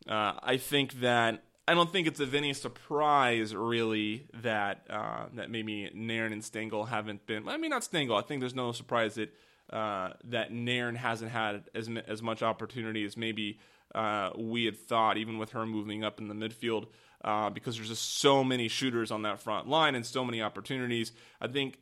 Uh, 0.07 0.33
I 0.41 0.57
think 0.57 1.01
that 1.01 1.43
I 1.67 1.73
don't 1.73 1.91
think 1.91 2.07
it's 2.07 2.19
of 2.19 2.35
any 2.35 2.53
surprise 2.53 3.55
really 3.55 4.27
that 4.41 4.85
uh, 4.89 5.25
that 5.35 5.49
maybe 5.49 5.89
Nairn 5.93 6.33
and 6.33 6.43
Stengel 6.43 6.85
haven't 6.85 7.25
been. 7.25 7.47
I 7.47 7.57
mean, 7.57 7.69
not 7.69 7.83
Stengel. 7.83 8.17
I 8.17 8.21
think 8.21 8.41
there's 8.41 8.55
no 8.55 8.73
surprise 8.73 9.15
that 9.15 9.33
uh, 9.71 10.11
that 10.25 10.51
Nairn 10.51 10.95
hasn't 10.95 11.31
had 11.31 11.63
as 11.73 11.89
as 12.07 12.21
much 12.21 12.43
opportunity 12.43 13.05
as 13.05 13.15
maybe 13.15 13.59
uh, 13.95 14.31
we 14.37 14.65
had 14.65 14.77
thought, 14.77 15.17
even 15.17 15.37
with 15.37 15.51
her 15.51 15.65
moving 15.65 16.03
up 16.03 16.19
in 16.19 16.27
the 16.27 16.33
midfield, 16.33 16.87
uh, 17.23 17.49
because 17.49 17.77
there's 17.77 17.89
just 17.89 18.17
so 18.19 18.43
many 18.43 18.67
shooters 18.67 19.11
on 19.11 19.21
that 19.21 19.39
front 19.39 19.67
line 19.67 19.95
and 19.95 20.05
so 20.05 20.25
many 20.25 20.41
opportunities. 20.41 21.13
I 21.39 21.47
think 21.47 21.77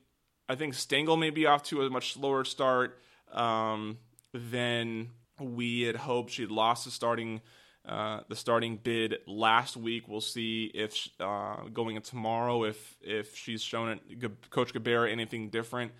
I 0.47 0.55
think 0.55 0.75
Stengel 0.75 1.17
may 1.17 1.31
be 1.31 1.47
off 1.47 1.63
to 1.63 1.81
a 1.81 1.89
much 1.89 2.13
slower 2.13 2.43
start 2.43 2.99
um, 3.31 3.97
than 4.33 5.09
we 5.39 5.81
had 5.81 5.95
hoped. 5.95 6.31
She 6.31 6.43
had 6.43 6.51
lost 6.51 6.85
the 6.85 6.91
starting 6.91 7.41
uh, 7.87 8.19
the 8.29 8.35
starting 8.35 8.77
bid 8.77 9.17
last 9.25 9.75
week. 9.75 10.07
We'll 10.07 10.21
see 10.21 10.71
if 10.73 11.09
uh, 11.19 11.63
going 11.73 11.95
in 11.95 12.01
tomorrow 12.01 12.63
if 12.63 12.95
if 13.01 13.35
she's 13.35 13.61
shown 13.61 13.89
it, 13.89 14.49
Coach 14.49 14.73
Gabarra 14.73 15.11
anything 15.11 15.49
different. 15.49 15.91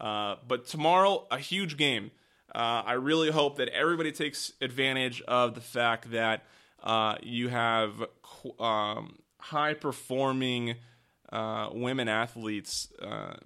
Uh, 0.00 0.36
but 0.46 0.66
tomorrow, 0.66 1.26
a 1.30 1.38
huge 1.38 1.76
game. 1.76 2.10
Uh, 2.54 2.82
I 2.86 2.92
really 2.92 3.30
hope 3.30 3.56
that 3.56 3.68
everybody 3.68 4.12
takes 4.12 4.52
advantage 4.60 5.22
of 5.22 5.54
the 5.54 5.60
fact 5.60 6.12
that 6.12 6.44
uh, 6.82 7.16
you 7.20 7.48
have 7.48 7.94
um, 8.60 9.18
high 9.38 9.74
performing 9.74 10.76
women 11.72 12.06
athletes 12.06 12.92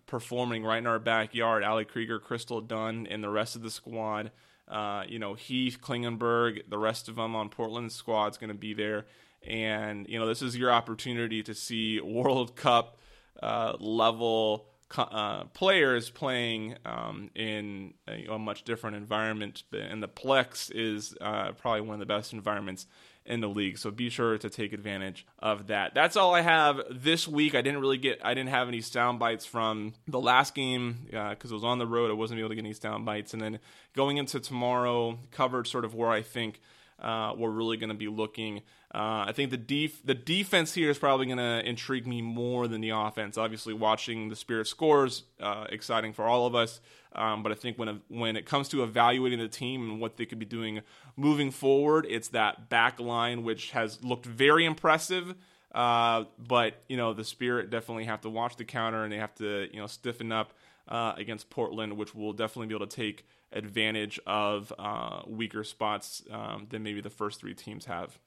performing 0.07 0.63
right 0.63 0.79
in 0.79 0.87
our 0.87 0.99
backyard. 0.99 1.65
Ali 1.65 1.87
Krieger, 1.87 2.19
Crystal 2.19 2.61
Dunn, 2.61 3.07
and 3.09 3.25
the 3.25 3.31
rest 3.31 3.57
of 3.57 3.63
the 3.63 3.71
squad. 3.71 4.31
Uh, 4.69 5.05
you 5.09 5.19
know, 5.19 5.35
Heath, 5.35 5.79
Klingenberg, 5.81 6.69
the 6.69 6.79
rest 6.79 7.09
of 7.09 7.17
them 7.17 7.35
on 7.35 7.49
Portland's 7.49 7.95
squad 7.95 8.33
is 8.33 8.39
going 8.39 8.49
to 8.49 8.55
be 8.55 8.75
there. 8.75 9.07
And, 9.47 10.07
you 10.09 10.19
know, 10.19 10.27
this 10.27 10.43
is 10.43 10.57
your 10.57 10.71
opportunity 10.73 11.43
to 11.43 11.55
see 11.55 12.01
World 12.01 12.57
Cup 12.57 12.99
uh, 13.43 13.75
level 13.79 14.67
uh, 14.97 15.45
players 15.45 16.11
playing 16.11 16.77
um, 16.85 17.31
in 17.35 17.95
a, 18.09 18.27
a, 18.27 18.39
much 18.39 18.65
different 18.65 18.97
environment. 18.97 19.63
And 19.73 20.03
the 20.03 20.09
Plex 20.09 20.71
is 20.75 21.15
uh, 21.21 21.53
probably 21.53 21.83
one 21.83 21.95
of 21.95 22.01
the 22.01 22.07
best 22.07 22.33
environments 22.33 22.87
in 23.29 23.41
the 23.41 23.49
league. 23.49 23.79
So 23.79 23.91
be 23.91 24.09
sure 24.09 24.39
to 24.39 24.51
take 24.51 24.73
advantage 24.73 25.27
of 25.39 25.69
that. 25.69 25.95
That's 25.95 26.17
all 26.17 26.35
I 26.35 26.41
have 26.41 26.81
this 26.91 27.29
week. 27.29 27.55
I 27.55 27.63
didn't 27.63 27.81
really 27.81 27.99
get, 27.99 28.21
I 28.25 28.35
didn't 28.35 28.51
have 28.51 28.69
any 28.69 28.81
sound 28.81 29.19
bites 29.19 29.45
from 29.45 29.93
the 30.09 30.19
last 30.19 30.55
game 30.55 31.07
because 31.07 31.51
uh, 31.51 31.51
it 31.51 31.53
was 31.53 31.65
on 31.65 31.79
the 31.79 31.87
road. 31.87 32.11
I 32.11 32.15
wasn't 32.15 32.41
able 32.41 32.49
to 32.49 32.55
get 32.55 32.65
any 32.65 32.73
sound 32.73 33.05
bites. 33.05 33.35
And 33.35 33.43
then 33.43 33.59
going 33.95 34.17
into 34.17 34.41
tomorrow, 34.41 35.19
covered 35.31 35.67
sort 35.67 35.85
of 35.85 35.95
where 35.95 36.11
I 36.11 36.23
think 36.23 36.61
uh, 37.01 37.33
we're 37.37 37.51
really 37.51 37.77
going 37.77 37.91
to 37.91 37.95
be 37.95 38.09
looking. 38.09 38.59
Uh, 38.95 39.27
I 39.29 39.33
think 39.33 39.51
the 39.51 39.57
def- 39.57 40.05
the 40.05 40.15
defense 40.15 40.75
here 40.75 40.91
is 40.91 40.99
probably 40.99 41.27
going 41.27 41.39
to 41.39 41.67
intrigue 41.69 42.07
me 42.07 42.23
more 42.23 42.67
than 42.67 42.81
the 42.81 42.91
offense. 42.91 43.37
Obviously, 43.37 43.75
watching 43.75 44.29
the 44.29 44.37
Spirit 44.37 44.67
scores, 44.67 45.25
uh, 45.41 45.67
exciting 45.69 46.13
for 46.13 46.25
all 46.25 46.47
of 46.47 46.55
us. 46.55 46.81
Um, 47.13 47.43
but 47.43 47.53
I 47.53 47.55
think 47.55 47.79
when 47.79 48.01
when 48.09 48.37
it 48.37 48.47
comes 48.47 48.69
to 48.71 48.83
evaluating 48.83 49.39
the 49.39 49.49
team 49.49 49.91
and 49.91 50.01
what 50.01 50.17
they 50.17 50.27
could 50.27 50.39
be 50.39 50.47
doing 50.47 50.81
moving 51.17 51.51
forward, 51.51 52.07
it's 52.09 52.29
that 52.29 52.69
back 52.69 52.99
line 52.99 53.45
which 53.45 53.71
has 53.73 54.03
looked 54.03 54.27
very 54.27 54.65
impressive. 54.65 55.35
Uh, 55.73 56.25
but 56.39 56.83
you 56.89 56.97
know 56.97 57.13
the 57.13 57.25
Spirit 57.25 57.71
definitely 57.71 58.05
have 58.05 58.23
to 58.23 58.31
watch 58.31 58.57
the 58.57 58.65
counter 58.65 59.05
and 59.05 59.13
they 59.13 59.19
have 59.19 59.35
to 59.37 59.69
you 59.73 59.81
know 59.81 59.87
stiffen 59.87 60.33
up 60.33 60.53
uh, 60.89 61.13
against 61.17 61.51
Portland, 61.51 61.97
which 61.97 62.15
will 62.15 62.33
definitely 62.33 62.67
be 62.67 62.75
able 62.75 62.87
to 62.87 62.97
take 62.97 63.27
advantage 63.53 64.21
of 64.27 64.73
uh, 64.79 65.23
weaker 65.27 65.65
spots 65.65 66.23
um, 66.31 66.67
than 66.71 66.83
maybe 66.83 67.01
the 67.01 67.11
first 67.11 67.41
three 67.41 67.55
teams 67.55 67.87
have. 67.87 68.19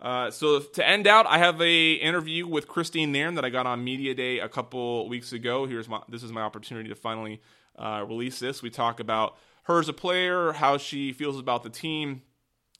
Uh, 0.00 0.30
so 0.30 0.60
to 0.60 0.86
end 0.86 1.06
out, 1.06 1.26
I 1.26 1.38
have 1.38 1.60
a 1.60 1.92
interview 1.94 2.46
with 2.46 2.68
Christine 2.68 3.10
Nairn 3.10 3.34
that 3.34 3.44
I 3.44 3.50
got 3.50 3.66
on 3.66 3.82
Media 3.82 4.14
Day 4.14 4.38
a 4.38 4.48
couple 4.48 5.08
weeks 5.08 5.32
ago. 5.32 5.66
Here's 5.66 5.88
my 5.88 6.00
this 6.08 6.22
is 6.22 6.30
my 6.30 6.42
opportunity 6.42 6.88
to 6.88 6.94
finally 6.94 7.40
uh, 7.76 8.04
release 8.06 8.38
this. 8.38 8.62
We 8.62 8.70
talk 8.70 9.00
about 9.00 9.36
her 9.64 9.80
as 9.80 9.88
a 9.88 9.92
player, 9.92 10.52
how 10.52 10.78
she 10.78 11.12
feels 11.12 11.38
about 11.38 11.64
the 11.64 11.70
team, 11.70 12.22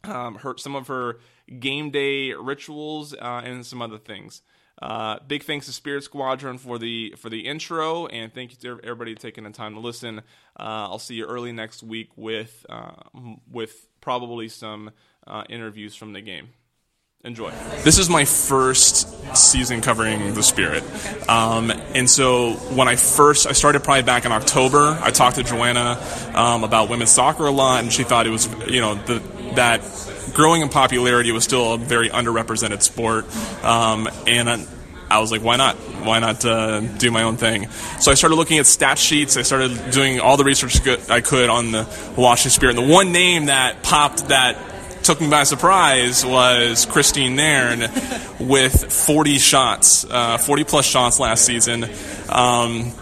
um, 0.04 0.36
her 0.36 0.54
some 0.58 0.76
of 0.76 0.86
her 0.86 1.18
game 1.58 1.90
day 1.90 2.34
rituals, 2.34 3.14
uh, 3.14 3.42
and 3.44 3.66
some 3.66 3.82
other 3.82 3.98
things. 3.98 4.42
Uh, 4.80 5.18
big 5.26 5.42
thanks 5.42 5.66
to 5.66 5.72
Spirit 5.72 6.04
Squadron 6.04 6.58
for 6.58 6.78
the 6.78 7.14
for 7.18 7.28
the 7.28 7.46
intro, 7.46 8.06
and 8.06 8.32
thank 8.32 8.52
you 8.52 8.56
to 8.58 8.80
everybody 8.84 9.14
taking 9.14 9.44
the 9.44 9.50
time 9.50 9.74
to 9.74 9.80
listen. 9.80 10.18
Uh, 10.18 10.22
I'll 10.58 11.00
see 11.00 11.16
you 11.16 11.24
early 11.24 11.52
next 11.52 11.82
week 11.82 12.10
with 12.16 12.64
uh, 12.68 12.92
with 13.50 13.88
probably 14.00 14.48
some 14.48 14.90
uh, 15.26 15.44
interviews 15.48 15.96
from 15.96 16.12
the 16.12 16.20
game. 16.20 16.50
Enjoy. 17.24 17.50
This 17.82 17.98
is 17.98 18.08
my 18.08 18.24
first 18.24 19.36
season 19.36 19.80
covering 19.80 20.34
the 20.34 20.42
Spirit, 20.44 20.84
um, 21.28 21.72
and 21.92 22.08
so 22.08 22.52
when 22.52 22.86
I 22.86 22.94
first 22.94 23.48
I 23.48 23.52
started 23.52 23.82
probably 23.82 24.04
back 24.04 24.24
in 24.24 24.30
October. 24.30 24.96
I 25.02 25.10
talked 25.10 25.34
to 25.36 25.42
Joanna 25.42 26.00
um, 26.34 26.62
about 26.62 26.88
women's 26.88 27.10
soccer 27.10 27.46
a 27.46 27.50
lot, 27.50 27.82
and 27.82 27.92
she 27.92 28.04
thought 28.04 28.28
it 28.28 28.30
was 28.30 28.46
you 28.68 28.80
know 28.80 28.94
the 28.94 29.18
that 29.56 29.82
growing 30.34 30.62
in 30.62 30.68
popularity 30.68 31.32
was 31.32 31.44
still 31.44 31.74
a 31.74 31.78
very 31.78 32.08
underrepresented 32.08 32.82
sport, 32.82 33.26
um, 33.64 34.08
and. 34.26 34.48
I, 34.48 34.66
I 35.10 35.20
was 35.20 35.32
like, 35.32 35.42
why 35.42 35.56
not? 35.56 35.76
Why 35.76 36.18
not 36.18 36.44
uh, 36.44 36.80
do 36.80 37.10
my 37.10 37.22
own 37.22 37.38
thing? 37.38 37.70
So 37.98 38.10
I 38.10 38.14
started 38.14 38.36
looking 38.36 38.58
at 38.58 38.66
stat 38.66 38.98
sheets. 38.98 39.38
I 39.38 39.42
started 39.42 39.90
doing 39.90 40.20
all 40.20 40.36
the 40.36 40.44
research 40.44 40.86
I 41.08 41.22
could 41.22 41.48
on 41.48 41.72
the 41.72 41.88
Washington 42.14 42.50
Spirit. 42.50 42.76
And 42.76 42.86
the 42.88 42.92
one 42.92 43.10
name 43.10 43.46
that 43.46 43.82
popped 43.82 44.28
that 44.28 44.58
took 45.02 45.22
me 45.22 45.30
by 45.30 45.44
surprise 45.44 46.26
was 46.26 46.84
Christine 46.84 47.36
Nairn 47.36 47.80
with 48.38 48.92
40 48.92 49.38
shots, 49.38 50.04
uh, 50.04 50.36
40 50.36 50.64
plus 50.64 50.84
shots 50.84 51.18
last 51.18 51.46
season. 51.46 51.86
Um, 52.28 52.92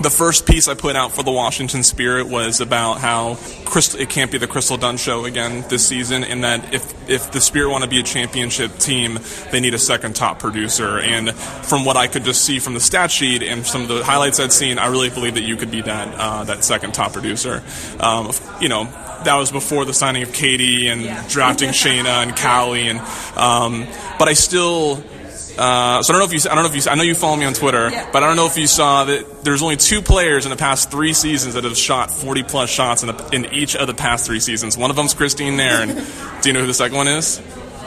the 0.00 0.10
first 0.10 0.46
piece 0.46 0.68
I 0.68 0.74
put 0.74 0.96
out 0.96 1.12
for 1.12 1.22
the 1.22 1.30
Washington 1.30 1.82
Spirit 1.82 2.28
was 2.28 2.60
about 2.60 2.98
how 3.00 3.34
Crystal, 3.64 4.00
it 4.00 4.08
can't 4.08 4.30
be 4.30 4.38
the 4.38 4.46
Crystal 4.46 4.76
Dunn 4.76 4.96
show 4.96 5.24
again 5.24 5.64
this 5.68 5.86
season, 5.86 6.24
and 6.24 6.44
that 6.44 6.72
if 6.74 7.10
if 7.10 7.32
the 7.32 7.40
Spirit 7.40 7.70
want 7.70 7.84
to 7.84 7.90
be 7.90 8.00
a 8.00 8.02
championship 8.02 8.78
team, 8.78 9.18
they 9.50 9.60
need 9.60 9.74
a 9.74 9.78
second 9.78 10.16
top 10.16 10.38
producer. 10.38 10.98
And 10.98 11.32
from 11.34 11.84
what 11.84 11.96
I 11.96 12.06
could 12.06 12.24
just 12.24 12.44
see 12.44 12.58
from 12.58 12.74
the 12.74 12.80
stat 12.80 13.10
sheet 13.10 13.42
and 13.42 13.66
some 13.66 13.82
of 13.82 13.88
the 13.88 14.04
highlights 14.04 14.40
I'd 14.40 14.52
seen, 14.52 14.78
I 14.78 14.86
really 14.86 15.10
believe 15.10 15.34
that 15.34 15.42
you 15.42 15.56
could 15.56 15.70
be 15.70 15.82
that 15.82 16.14
uh, 16.16 16.44
that 16.44 16.64
second 16.64 16.94
top 16.94 17.12
producer. 17.12 17.62
Um, 18.00 18.30
you 18.60 18.68
know, 18.68 18.84
that 19.24 19.36
was 19.36 19.50
before 19.50 19.84
the 19.84 19.94
signing 19.94 20.22
of 20.22 20.32
Katie 20.32 20.88
and 20.88 21.02
yeah. 21.02 21.24
drafting 21.28 21.68
Shayna 21.82 22.22
and 22.22 22.36
Callie, 22.36 22.88
and 22.88 22.98
um, 23.36 23.86
but 24.18 24.28
I 24.28 24.34
still 24.34 25.02
Uh, 25.58 26.02
so 26.02 26.12
I 26.12 26.18
don't 26.18 26.20
know 26.28 26.34
if 26.34 26.44
you. 26.44 26.50
I 26.50 26.54
don't 26.54 26.64
know 26.64 26.70
if 26.70 26.84
you. 26.84 26.90
I 26.90 26.94
know 26.94 27.02
you 27.02 27.14
follow 27.14 27.36
me 27.36 27.44
on 27.44 27.52
Twitter, 27.54 27.90
Yeah. 27.90 28.08
but 28.12 28.22
I 28.22 28.26
don't 28.26 28.36
know 28.36 28.46
if 28.46 28.56
you 28.56 28.66
saw 28.66 29.04
that 29.04 29.44
there's 29.44 29.62
only 29.62 29.76
two 29.76 30.00
players 30.02 30.46
in 30.46 30.50
the 30.50 30.56
past 30.56 30.90
three 30.90 31.12
seasons 31.12 31.54
that 31.54 31.64
have 31.64 31.76
shot 31.76 32.10
40 32.10 32.42
plus 32.44 32.70
shots 32.70 33.02
in, 33.02 33.08
the, 33.08 33.28
in 33.32 33.46
each 33.52 33.76
of 33.76 33.86
the 33.86 33.94
past 33.94 34.24
three 34.26 34.40
seasons. 34.40 34.78
One 34.78 34.88
of 34.90 34.96
them's 34.96 35.12
Christine 35.14 35.56
Nairn. 35.56 35.88
Do 36.42 36.48
you 36.48 36.52
know 36.54 36.60
who 36.60 36.66
the 36.66 36.74
second 36.74 36.96
one 36.96 37.08
is? 37.08 37.38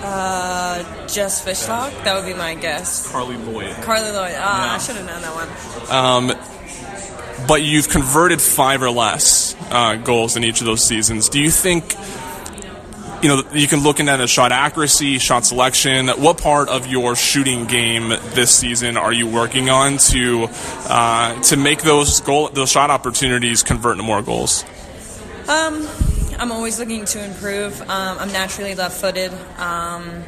Uh, 0.01 1.07
Jess 1.07 1.43
Fishlock, 1.43 1.91
that 2.03 2.15
would 2.15 2.25
be 2.31 2.37
my 2.37 2.53
guess. 2.53 3.11
Carly 3.11 3.37
Lloyd. 3.37 3.75
Carly 3.81 4.11
Lloyd. 4.11 4.35
Ah, 4.37 4.65
Yeah. 4.67 4.73
I 4.73 4.77
should 4.77 4.95
have 4.97 5.05
known 5.07 5.21
that 5.23 5.33
one. 5.33 6.29
Um, 6.31 7.47
But 7.47 7.63
you've 7.63 7.89
converted 7.89 8.41
five 8.41 8.81
or 8.81 8.89
less 8.91 9.55
uh, 9.71 9.95
goals 9.95 10.37
in 10.37 10.43
each 10.43 10.61
of 10.61 10.65
those 10.67 10.83
seasons. 10.85 11.29
Do 11.29 11.39
you 11.41 11.49
think? 11.51 11.95
You 13.25 13.37
know, 13.37 13.43
you 13.53 13.67
can 13.67 13.79
look 13.79 13.99
into 13.99 14.15
the 14.17 14.27
shot 14.27 14.51
accuracy, 14.51 15.17
shot 15.17 15.47
selection. 15.47 16.09
What 16.09 16.37
part 16.37 16.69
of 16.69 16.85
your 16.85 17.15
shooting 17.15 17.65
game 17.65 18.09
this 18.09 18.55
season 18.55 18.97
are 18.97 19.11
you 19.11 19.25
working 19.25 19.67
on 19.67 19.97
to 19.97 20.47
uh, 20.87 21.41
to 21.41 21.57
make 21.57 21.81
those 21.81 22.21
goal 22.21 22.49
those 22.49 22.69
shot 22.69 22.91
opportunities 22.91 23.63
convert 23.63 23.93
into 23.93 24.03
more 24.03 24.21
goals? 24.21 24.63
Um, 25.49 25.87
I'm 26.37 26.51
always 26.51 26.77
looking 26.77 27.05
to 27.05 27.25
improve. 27.25 27.81
Um, 27.81 28.19
I'm 28.19 28.31
naturally 28.31 28.75
left-footed. 28.75 29.33
Um, 29.57 30.23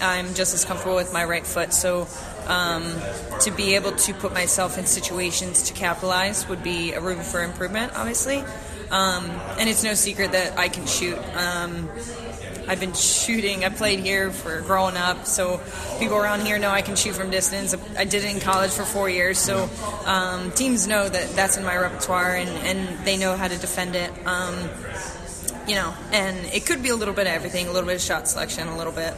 I'm 0.00 0.32
just 0.34 0.54
as 0.54 0.64
comfortable 0.64 0.94
with 0.94 1.12
my 1.12 1.24
right 1.24 1.44
foot, 1.44 1.74
so 1.74 2.06
um, 2.46 2.84
to 3.40 3.50
be 3.50 3.74
able 3.74 3.90
to 3.90 4.14
put 4.14 4.32
myself 4.32 4.78
in 4.78 4.86
situations 4.86 5.64
to 5.64 5.74
capitalize 5.74 6.48
would 6.48 6.62
be 6.62 6.92
a 6.92 7.00
room 7.00 7.22
for 7.22 7.42
improvement, 7.42 7.92
obviously. 7.96 8.44
Um, 8.90 9.26
and 9.58 9.68
it's 9.68 9.84
no 9.84 9.94
secret 9.94 10.32
that 10.32 10.58
I 10.58 10.68
can 10.68 10.86
shoot. 10.86 11.18
Um, 11.34 11.88
I've 12.70 12.78
been 12.78 12.92
shooting. 12.92 13.64
I 13.64 13.68
played 13.68 14.00
here 14.00 14.30
for 14.30 14.60
growing 14.60 14.96
up, 14.96 15.26
so 15.26 15.60
people 15.98 16.16
around 16.16 16.42
here 16.42 16.58
know 16.58 16.70
I 16.70 16.82
can 16.82 16.94
shoot 16.94 17.14
from 17.14 17.30
distance. 17.30 17.74
I 17.96 18.04
did 18.04 18.24
it 18.24 18.32
in 18.32 18.40
college 18.40 18.70
for 18.70 18.84
four 18.84 19.10
years, 19.10 19.38
so 19.38 19.68
um, 20.06 20.52
teams 20.52 20.86
know 20.86 21.08
that 21.08 21.30
that's 21.30 21.56
in 21.56 21.64
my 21.64 21.76
repertoire, 21.76 22.36
and, 22.36 22.48
and 22.48 23.04
they 23.04 23.16
know 23.16 23.36
how 23.36 23.48
to 23.48 23.58
defend 23.58 23.96
it. 23.96 24.10
Um, 24.24 24.54
you 25.66 25.74
know, 25.74 25.94
and 26.12 26.36
it 26.54 26.66
could 26.66 26.82
be 26.82 26.88
a 26.88 26.96
little 26.96 27.14
bit 27.14 27.26
of 27.26 27.32
everything, 27.32 27.66
a 27.66 27.72
little 27.72 27.88
bit 27.88 27.96
of 27.96 28.02
shot 28.02 28.28
selection, 28.28 28.68
a 28.68 28.76
little 28.76 28.92
bit 28.92 29.14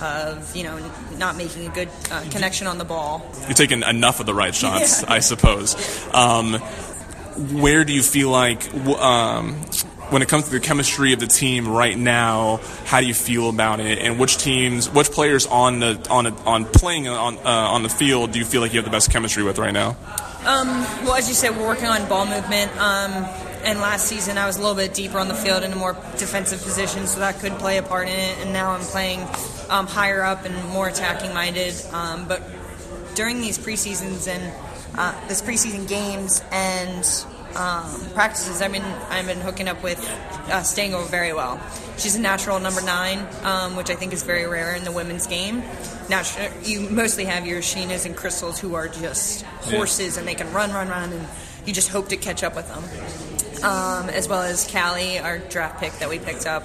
of 0.00 0.54
you 0.54 0.64
know 0.64 0.78
not 1.16 1.36
making 1.36 1.66
a 1.66 1.70
good 1.70 1.88
uh, 2.10 2.24
connection 2.30 2.66
on 2.66 2.78
the 2.78 2.84
ball. 2.84 3.24
You're 3.42 3.54
taking 3.54 3.82
enough 3.82 4.20
of 4.20 4.26
the 4.26 4.34
right 4.34 4.54
shots, 4.54 5.04
I 5.08 5.20
suppose. 5.20 5.76
Um, 6.14 6.62
where 7.36 7.84
do 7.84 7.92
you 7.92 8.02
feel 8.02 8.30
like, 8.30 8.72
um, 8.74 9.54
when 10.10 10.20
it 10.20 10.28
comes 10.28 10.44
to 10.44 10.50
the 10.50 10.60
chemistry 10.60 11.12
of 11.14 11.20
the 11.20 11.26
team 11.26 11.66
right 11.66 11.96
now, 11.96 12.60
how 12.84 13.00
do 13.00 13.06
you 13.06 13.14
feel 13.14 13.48
about 13.48 13.80
it? 13.80 13.98
And 13.98 14.18
which 14.18 14.36
teams, 14.36 14.90
which 14.90 15.10
players 15.10 15.46
on 15.46 15.80
the 15.80 16.06
on 16.10 16.26
on 16.44 16.66
playing 16.66 17.08
on 17.08 17.38
uh, 17.38 17.40
on 17.44 17.82
the 17.82 17.88
field 17.88 18.32
do 18.32 18.38
you 18.38 18.44
feel 18.44 18.60
like 18.60 18.72
you 18.74 18.78
have 18.78 18.84
the 18.84 18.90
best 18.90 19.10
chemistry 19.10 19.42
with 19.42 19.58
right 19.58 19.72
now? 19.72 19.96
Well, 21.04 21.14
as 21.14 21.28
you 21.28 21.34
said, 21.34 21.56
we're 21.56 21.66
working 21.66 21.86
on 21.86 22.06
ball 22.08 22.26
movement. 22.26 22.70
Um, 22.78 23.26
and 23.64 23.80
last 23.80 24.06
season, 24.06 24.38
I 24.38 24.46
was 24.46 24.56
a 24.56 24.60
little 24.60 24.74
bit 24.74 24.92
deeper 24.92 25.18
on 25.18 25.28
the 25.28 25.34
field 25.34 25.62
in 25.62 25.72
a 25.72 25.76
more 25.76 25.94
defensive 26.18 26.60
position, 26.62 27.06
so 27.06 27.20
that 27.20 27.38
could 27.38 27.52
play 27.52 27.78
a 27.78 27.82
part 27.82 28.08
in 28.08 28.18
it. 28.18 28.38
And 28.40 28.52
now 28.52 28.72
I'm 28.72 28.80
playing 28.80 29.20
um, 29.70 29.86
higher 29.86 30.22
up 30.22 30.44
and 30.44 30.54
more 30.68 30.88
attacking 30.88 31.32
minded. 31.32 31.74
Um, 31.92 32.26
but 32.26 32.42
during 33.14 33.40
these 33.40 33.58
preseasons 33.58 34.26
and 34.28 34.52
uh, 34.96 35.28
this 35.28 35.42
preseason 35.42 35.88
games 35.88 36.42
and 36.50 37.04
um, 37.56 38.00
practices, 38.14 38.62
I've 38.62 38.72
been 38.72 38.82
I've 38.82 39.26
been 39.26 39.40
hooking 39.40 39.68
up 39.68 39.82
with 39.82 39.98
uh, 40.50 40.62
Stango 40.62 41.04
very 41.04 41.32
well. 41.32 41.60
She's 41.98 42.16
a 42.16 42.20
natural 42.20 42.58
number 42.60 42.80
nine, 42.80 43.26
um, 43.42 43.76
which 43.76 43.90
I 43.90 43.94
think 43.94 44.12
is 44.12 44.22
very 44.22 44.46
rare 44.46 44.74
in 44.74 44.84
the 44.84 44.92
women's 44.92 45.26
game. 45.26 45.62
Now 46.08 46.22
you 46.62 46.88
mostly 46.88 47.26
have 47.26 47.46
your 47.46 47.60
Sheenas 47.60 48.06
and 48.06 48.16
Crystals 48.16 48.58
who 48.58 48.74
are 48.74 48.88
just 48.88 49.42
horses 49.42 50.16
and 50.16 50.26
they 50.26 50.34
can 50.34 50.52
run, 50.52 50.72
run, 50.72 50.88
run, 50.88 51.12
and 51.12 51.28
you 51.66 51.72
just 51.72 51.88
hope 51.90 52.08
to 52.08 52.16
catch 52.16 52.42
up 52.42 52.56
with 52.56 52.68
them. 52.68 52.82
Um, 53.62 54.08
as 54.08 54.28
well 54.28 54.42
as 54.42 54.68
Callie, 54.70 55.18
our 55.18 55.38
draft 55.38 55.78
pick 55.78 55.92
that 55.98 56.08
we 56.08 56.18
picked 56.18 56.46
up, 56.46 56.64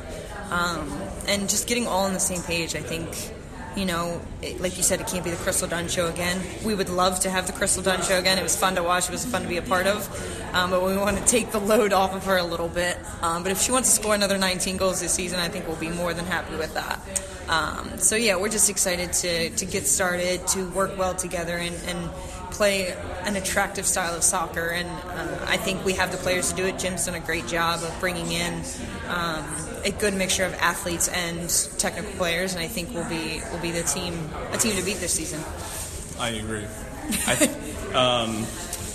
um, 0.49 0.89
and 1.27 1.47
just 1.47 1.67
getting 1.67 1.85
all 1.85 2.05
on 2.05 2.13
the 2.13 2.19
same 2.19 2.41
page. 2.41 2.75
I 2.75 2.81
think 2.81 3.33
you 3.77 3.85
know, 3.85 4.19
it, 4.41 4.59
like 4.59 4.75
you 4.75 4.83
said, 4.83 4.99
it 4.99 5.07
can't 5.07 5.23
be 5.23 5.29
the 5.29 5.37
Crystal 5.37 5.67
Dunn 5.67 5.87
show 5.87 6.07
again. 6.07 6.41
We 6.65 6.73
would 6.73 6.89
love 6.89 7.19
to 7.21 7.29
have 7.29 7.45
the 7.45 7.53
Crystal 7.53 7.83
Dunn 7.83 8.01
show 8.01 8.17
again. 8.17 8.39
It 8.39 8.43
was 8.43 8.55
fun 8.55 8.75
to 8.75 8.83
watch. 8.83 9.05
It 9.05 9.11
was 9.11 9.23
fun 9.23 9.43
to 9.43 9.47
be 9.47 9.57
a 9.57 9.61
part 9.61 9.85
of. 9.85 10.09
Um, 10.53 10.71
but 10.71 10.83
we 10.83 10.97
want 10.97 11.17
to 11.17 11.25
take 11.25 11.51
the 11.51 11.59
load 11.59 11.93
off 11.93 12.15
of 12.15 12.25
her 12.25 12.37
a 12.37 12.43
little 12.43 12.69
bit. 12.69 12.97
Um, 13.21 13.43
but 13.43 13.51
if 13.51 13.61
she 13.61 13.71
wants 13.71 13.89
to 13.89 14.01
score 14.01 14.15
another 14.15 14.37
19 14.37 14.77
goals 14.77 14.99
this 14.99 15.13
season, 15.13 15.39
I 15.39 15.47
think 15.47 15.67
we'll 15.67 15.77
be 15.77 15.89
more 15.89 16.13
than 16.13 16.25
happy 16.25 16.55
with 16.55 16.73
that. 16.73 16.99
Um, 17.47 17.97
so 17.97 18.15
yeah, 18.15 18.35
we're 18.35 18.49
just 18.49 18.69
excited 18.69 19.13
to 19.13 19.49
to 19.51 19.65
get 19.65 19.87
started, 19.87 20.45
to 20.47 20.69
work 20.71 20.97
well 20.97 21.15
together, 21.15 21.55
and, 21.57 21.75
and 21.85 22.11
play 22.51 22.93
an 23.23 23.35
attractive 23.35 23.85
style 23.85 24.15
of 24.15 24.23
soccer. 24.23 24.67
And 24.69 24.89
uh, 24.89 25.45
I 25.47 25.57
think 25.57 25.85
we 25.85 25.93
have 25.93 26.11
the 26.11 26.17
players 26.17 26.49
to 26.49 26.55
do 26.55 26.65
it. 26.65 26.77
Jim's 26.77 27.05
done 27.05 27.15
a 27.15 27.19
great 27.19 27.47
job 27.47 27.83
of 27.83 27.97
bringing 27.99 28.31
in. 28.31 28.63
Um, 29.07 29.45
a 29.85 29.91
good 29.91 30.13
mixture 30.13 30.43
of 30.43 30.53
athletes 30.55 31.07
and 31.07 31.49
technical 31.77 32.11
players, 32.13 32.53
and 32.53 32.61
I 32.61 32.67
think 32.67 32.93
we'll 32.93 33.07
be 33.09 33.41
will 33.51 33.59
be 33.59 33.71
the 33.71 33.83
team 33.83 34.29
a 34.51 34.57
team 34.57 34.75
to 34.75 34.83
beat 34.83 34.97
this 34.97 35.13
season. 35.13 35.41
I 36.19 36.29
agree. 36.29 36.65
I, 37.25 37.43
um, 37.93 38.43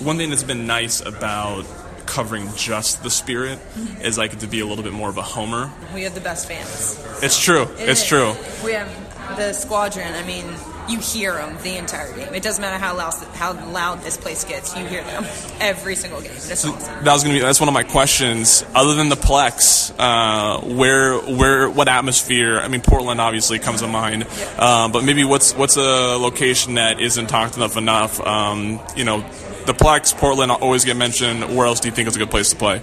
one 0.05 0.17
thing 0.17 0.31
that's 0.31 0.43
been 0.43 0.67
nice 0.67 1.01
about 1.01 1.65
covering 2.07 2.49
just 2.57 3.03
the 3.03 3.11
spirit 3.11 3.59
is 4.03 4.19
I 4.19 4.27
get 4.27 4.41
to 4.41 4.47
be 4.47 4.61
a 4.61 4.67
little 4.67 4.85
bit 4.85 4.93
more 4.93 5.09
of 5.09 5.17
a 5.17 5.23
homer. 5.23 5.73
We 5.95 6.03
have 6.03 6.15
the 6.15 6.21
best 6.21 6.49
fans. 6.49 7.03
It's 7.23 7.41
true. 7.41 7.63
It 7.63 7.89
it's 7.89 8.03
is. 8.03 8.09
true. 8.09 8.35
We 8.65 8.73
have 8.73 8.89
the 9.37 9.53
squadron. 9.53 10.13
I 10.15 10.27
mean, 10.27 10.45
you 10.89 10.99
hear 10.99 11.35
them 11.35 11.57
the 11.63 11.77
entire 11.77 12.13
game. 12.15 12.35
It 12.35 12.43
doesn't 12.43 12.61
matter 12.61 12.79
how 12.79 12.97
loud 12.97 13.15
how 13.35 13.53
loud 13.71 14.03
this 14.03 14.17
place 14.17 14.45
gets. 14.45 14.77
You 14.77 14.87
hear 14.87 15.03
them 15.05 15.25
every 15.61 15.95
single 15.97 16.21
game. 16.21 16.33
It's 16.33 16.65
awesome. 16.65 17.05
That 17.05 17.13
was 17.13 17.23
gonna 17.23 17.35
be 17.35 17.41
that's 17.41 17.61
one 17.61 17.69
of 17.69 17.75
my 17.75 17.83
questions. 17.83 18.65
Other 18.75 18.95
than 18.95 19.09
the 19.09 19.17
Plex, 19.17 19.93
uh, 19.99 20.61
where 20.75 21.19
where 21.19 21.71
what 21.71 21.89
atmosphere? 21.89 22.59
I 22.59 22.69
mean, 22.69 22.81
Portland 22.81 23.21
obviously 23.21 23.59
comes 23.59 23.81
to 23.81 23.89
mind, 23.89 24.27
um, 24.59 24.93
but 24.93 25.05
maybe 25.05 25.25
what's 25.25 25.55
what's 25.55 25.77
a 25.77 26.17
location 26.17 26.75
that 26.75 27.01
isn't 27.01 27.29
talked 27.29 27.57
enough 27.57 27.77
enough? 27.77 28.21
Um, 28.21 28.81
you 28.97 29.05
know, 29.05 29.21
the 29.67 29.73
Plex, 29.73 30.17
Portland 30.17 30.51
always 30.51 30.85
get 30.85 30.97
mentioned. 30.97 31.57
Where 31.57 31.67
else 31.67 31.81
do 31.81 31.89
you 31.89 31.95
think 31.95 32.09
is 32.09 32.17
a 32.17 32.19
good 32.19 32.31
place 32.31 32.51
to 32.51 32.57
play? 32.57 32.83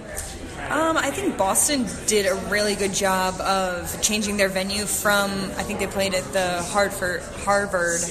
Um, 0.70 0.96
I 0.96 1.10
think 1.10 1.36
Boston 1.36 1.84
did 2.06 2.26
a 2.26 2.36
really 2.48 2.76
good 2.76 2.94
job 2.94 3.40
of 3.40 4.00
changing 4.02 4.36
their 4.36 4.48
venue 4.48 4.84
from. 4.84 5.32
I 5.32 5.64
think 5.64 5.80
they 5.80 5.88
played 5.88 6.14
at 6.14 6.22
the 6.32 6.62
Hartford 6.62 7.22
Harvard 7.44 8.02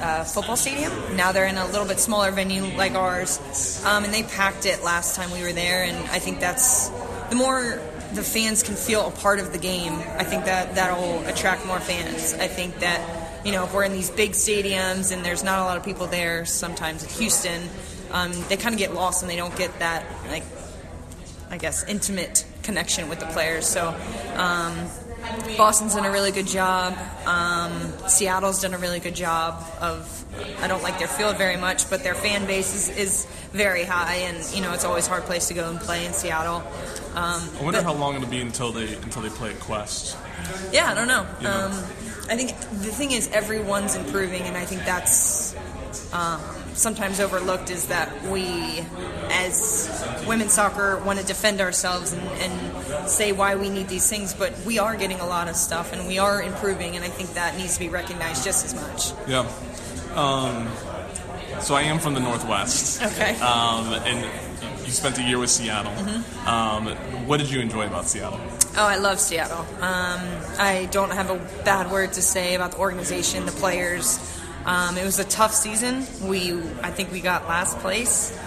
uh, 0.00 0.24
football 0.24 0.56
stadium. 0.56 0.92
Now 1.14 1.30
they're 1.30 1.46
in 1.46 1.56
a 1.56 1.66
little 1.66 1.86
bit 1.86 2.00
smaller 2.00 2.32
venue 2.32 2.64
like 2.76 2.94
ours, 2.94 3.38
um, 3.84 4.02
and 4.02 4.12
they 4.12 4.24
packed 4.24 4.66
it 4.66 4.82
last 4.82 5.14
time 5.14 5.30
we 5.30 5.44
were 5.44 5.52
there. 5.52 5.84
And 5.84 5.96
I 6.08 6.18
think 6.18 6.40
that's 6.40 6.88
the 7.30 7.36
more 7.36 7.80
the 8.14 8.24
fans 8.24 8.64
can 8.64 8.74
feel 8.74 9.06
a 9.06 9.12
part 9.12 9.38
of 9.38 9.52
the 9.52 9.58
game. 9.58 9.92
I 9.92 10.24
think 10.24 10.46
that 10.46 10.74
that'll 10.74 11.24
attract 11.28 11.66
more 11.66 11.78
fans. 11.78 12.34
I 12.34 12.48
think 12.48 12.80
that 12.80 13.46
you 13.46 13.52
know 13.52 13.62
if 13.62 13.72
we're 13.72 13.84
in 13.84 13.92
these 13.92 14.10
big 14.10 14.32
stadiums 14.32 15.12
and 15.12 15.24
there's 15.24 15.44
not 15.44 15.60
a 15.60 15.62
lot 15.62 15.76
of 15.76 15.84
people 15.84 16.08
there, 16.08 16.44
sometimes 16.46 17.04
at 17.04 17.12
Houston, 17.12 17.62
um, 18.10 18.32
they 18.48 18.56
kind 18.56 18.74
of 18.74 18.80
get 18.80 18.92
lost 18.92 19.22
and 19.22 19.30
they 19.30 19.36
don't 19.36 19.56
get 19.56 19.78
that 19.78 20.04
like 20.30 20.42
I 21.50 21.58
guess, 21.58 21.84
intimate 21.84 22.44
connection 22.62 23.08
with 23.08 23.20
the 23.20 23.26
players. 23.26 23.66
So 23.66 23.94
um, 24.36 24.88
Boston's 25.56 25.94
done 25.94 26.04
a 26.04 26.10
really 26.10 26.32
good 26.32 26.46
job. 26.46 26.96
Um, 27.26 27.92
Seattle's 28.08 28.62
done 28.62 28.74
a 28.74 28.78
really 28.78 29.00
good 29.00 29.14
job 29.14 29.64
of. 29.80 30.14
I 30.62 30.68
don't 30.68 30.82
like 30.82 30.98
their 30.98 31.08
field 31.08 31.36
very 31.36 31.56
much, 31.56 31.90
but 31.90 32.04
their 32.04 32.14
fan 32.14 32.46
base 32.46 32.74
is, 32.74 32.96
is 32.96 33.24
very 33.52 33.82
high, 33.84 34.16
and 34.16 34.36
you 34.54 34.60
know 34.62 34.72
it's 34.72 34.84
always 34.84 35.06
a 35.06 35.10
hard 35.10 35.24
place 35.24 35.48
to 35.48 35.54
go 35.54 35.68
and 35.68 35.80
play 35.80 36.06
in 36.06 36.12
Seattle. 36.12 36.62
Um, 37.14 37.42
I 37.58 37.62
wonder 37.64 37.80
but- 37.80 37.84
how 37.84 37.94
long 37.94 38.14
it'll 38.14 38.28
be 38.28 38.40
until 38.40 38.70
they 38.70 38.94
until 38.94 39.22
they 39.22 39.30
play 39.30 39.50
at 39.50 39.58
Qwest. 39.58 40.16
yeah, 40.72 40.90
I 40.92 40.94
don't 40.94 41.08
know. 41.08 41.26
You 41.38 41.44
know. 41.44 41.66
Um, 41.66 41.72
I 42.30 42.36
think 42.36 42.50
the 42.60 42.92
thing 42.92 43.12
is 43.12 43.28
everyone's 43.32 43.96
improving, 43.96 44.42
and 44.42 44.56
I 44.56 44.64
think 44.66 44.84
that's 44.84 45.56
um, 46.12 46.40
sometimes 46.78 47.20
overlooked 47.20 47.70
is 47.70 47.88
that 47.88 48.22
we, 48.28 48.84
as 49.30 50.24
women's 50.26 50.52
soccer, 50.52 50.98
want 51.04 51.18
to 51.18 51.24
defend 51.24 51.60
ourselves 51.60 52.12
and, 52.12 52.22
and 52.22 53.08
say 53.08 53.32
why 53.32 53.56
we 53.56 53.68
need 53.68 53.88
these 53.88 54.08
things, 54.08 54.34
but 54.34 54.54
we 54.64 54.78
are 54.78 54.96
getting 54.96 55.20
a 55.20 55.26
lot 55.26 55.48
of 55.48 55.56
stuff 55.56 55.92
and 55.92 56.06
we 56.06 56.18
are 56.18 56.42
improving, 56.42 56.96
and 56.96 57.04
I 57.04 57.08
think 57.08 57.34
that 57.34 57.56
needs 57.56 57.74
to 57.74 57.80
be 57.80 57.88
recognized 57.88 58.44
just 58.44 58.64
as 58.64 58.74
much. 58.74 59.12
Yeah. 59.28 59.46
Um, 60.14 60.68
so 61.60 61.74
I 61.74 61.82
am 61.82 61.98
from 61.98 62.14
the 62.14 62.20
Northwest. 62.20 63.02
Okay. 63.02 63.34
Um, 63.40 63.92
and 64.04 64.24
you 64.86 64.92
spent 64.92 65.18
a 65.18 65.22
year 65.22 65.38
with 65.38 65.50
Seattle. 65.50 65.92
Um, 66.46 66.86
what 67.26 67.38
did 67.38 67.50
you 67.50 67.60
enjoy 67.60 67.86
about 67.86 68.06
Seattle? 68.06 68.40
Oh, 68.76 68.86
I 68.86 68.96
love 68.96 69.18
Seattle. 69.18 69.66
Um, 69.82 70.20
I 70.58 70.88
don't 70.92 71.10
have 71.10 71.30
a 71.30 71.36
bad 71.64 71.90
word 71.90 72.12
to 72.14 72.22
say 72.22 72.54
about 72.54 72.72
the 72.72 72.78
organization, 72.78 73.44
the 73.44 73.52
players. 73.52 74.18
Um, 74.68 74.98
it 74.98 75.04
was 75.04 75.18
a 75.18 75.24
tough 75.24 75.54
season. 75.54 76.04
We, 76.28 76.52
I 76.82 76.90
think, 76.90 77.10
we 77.10 77.20
got 77.22 77.48
last 77.48 77.78
place, 77.78 78.38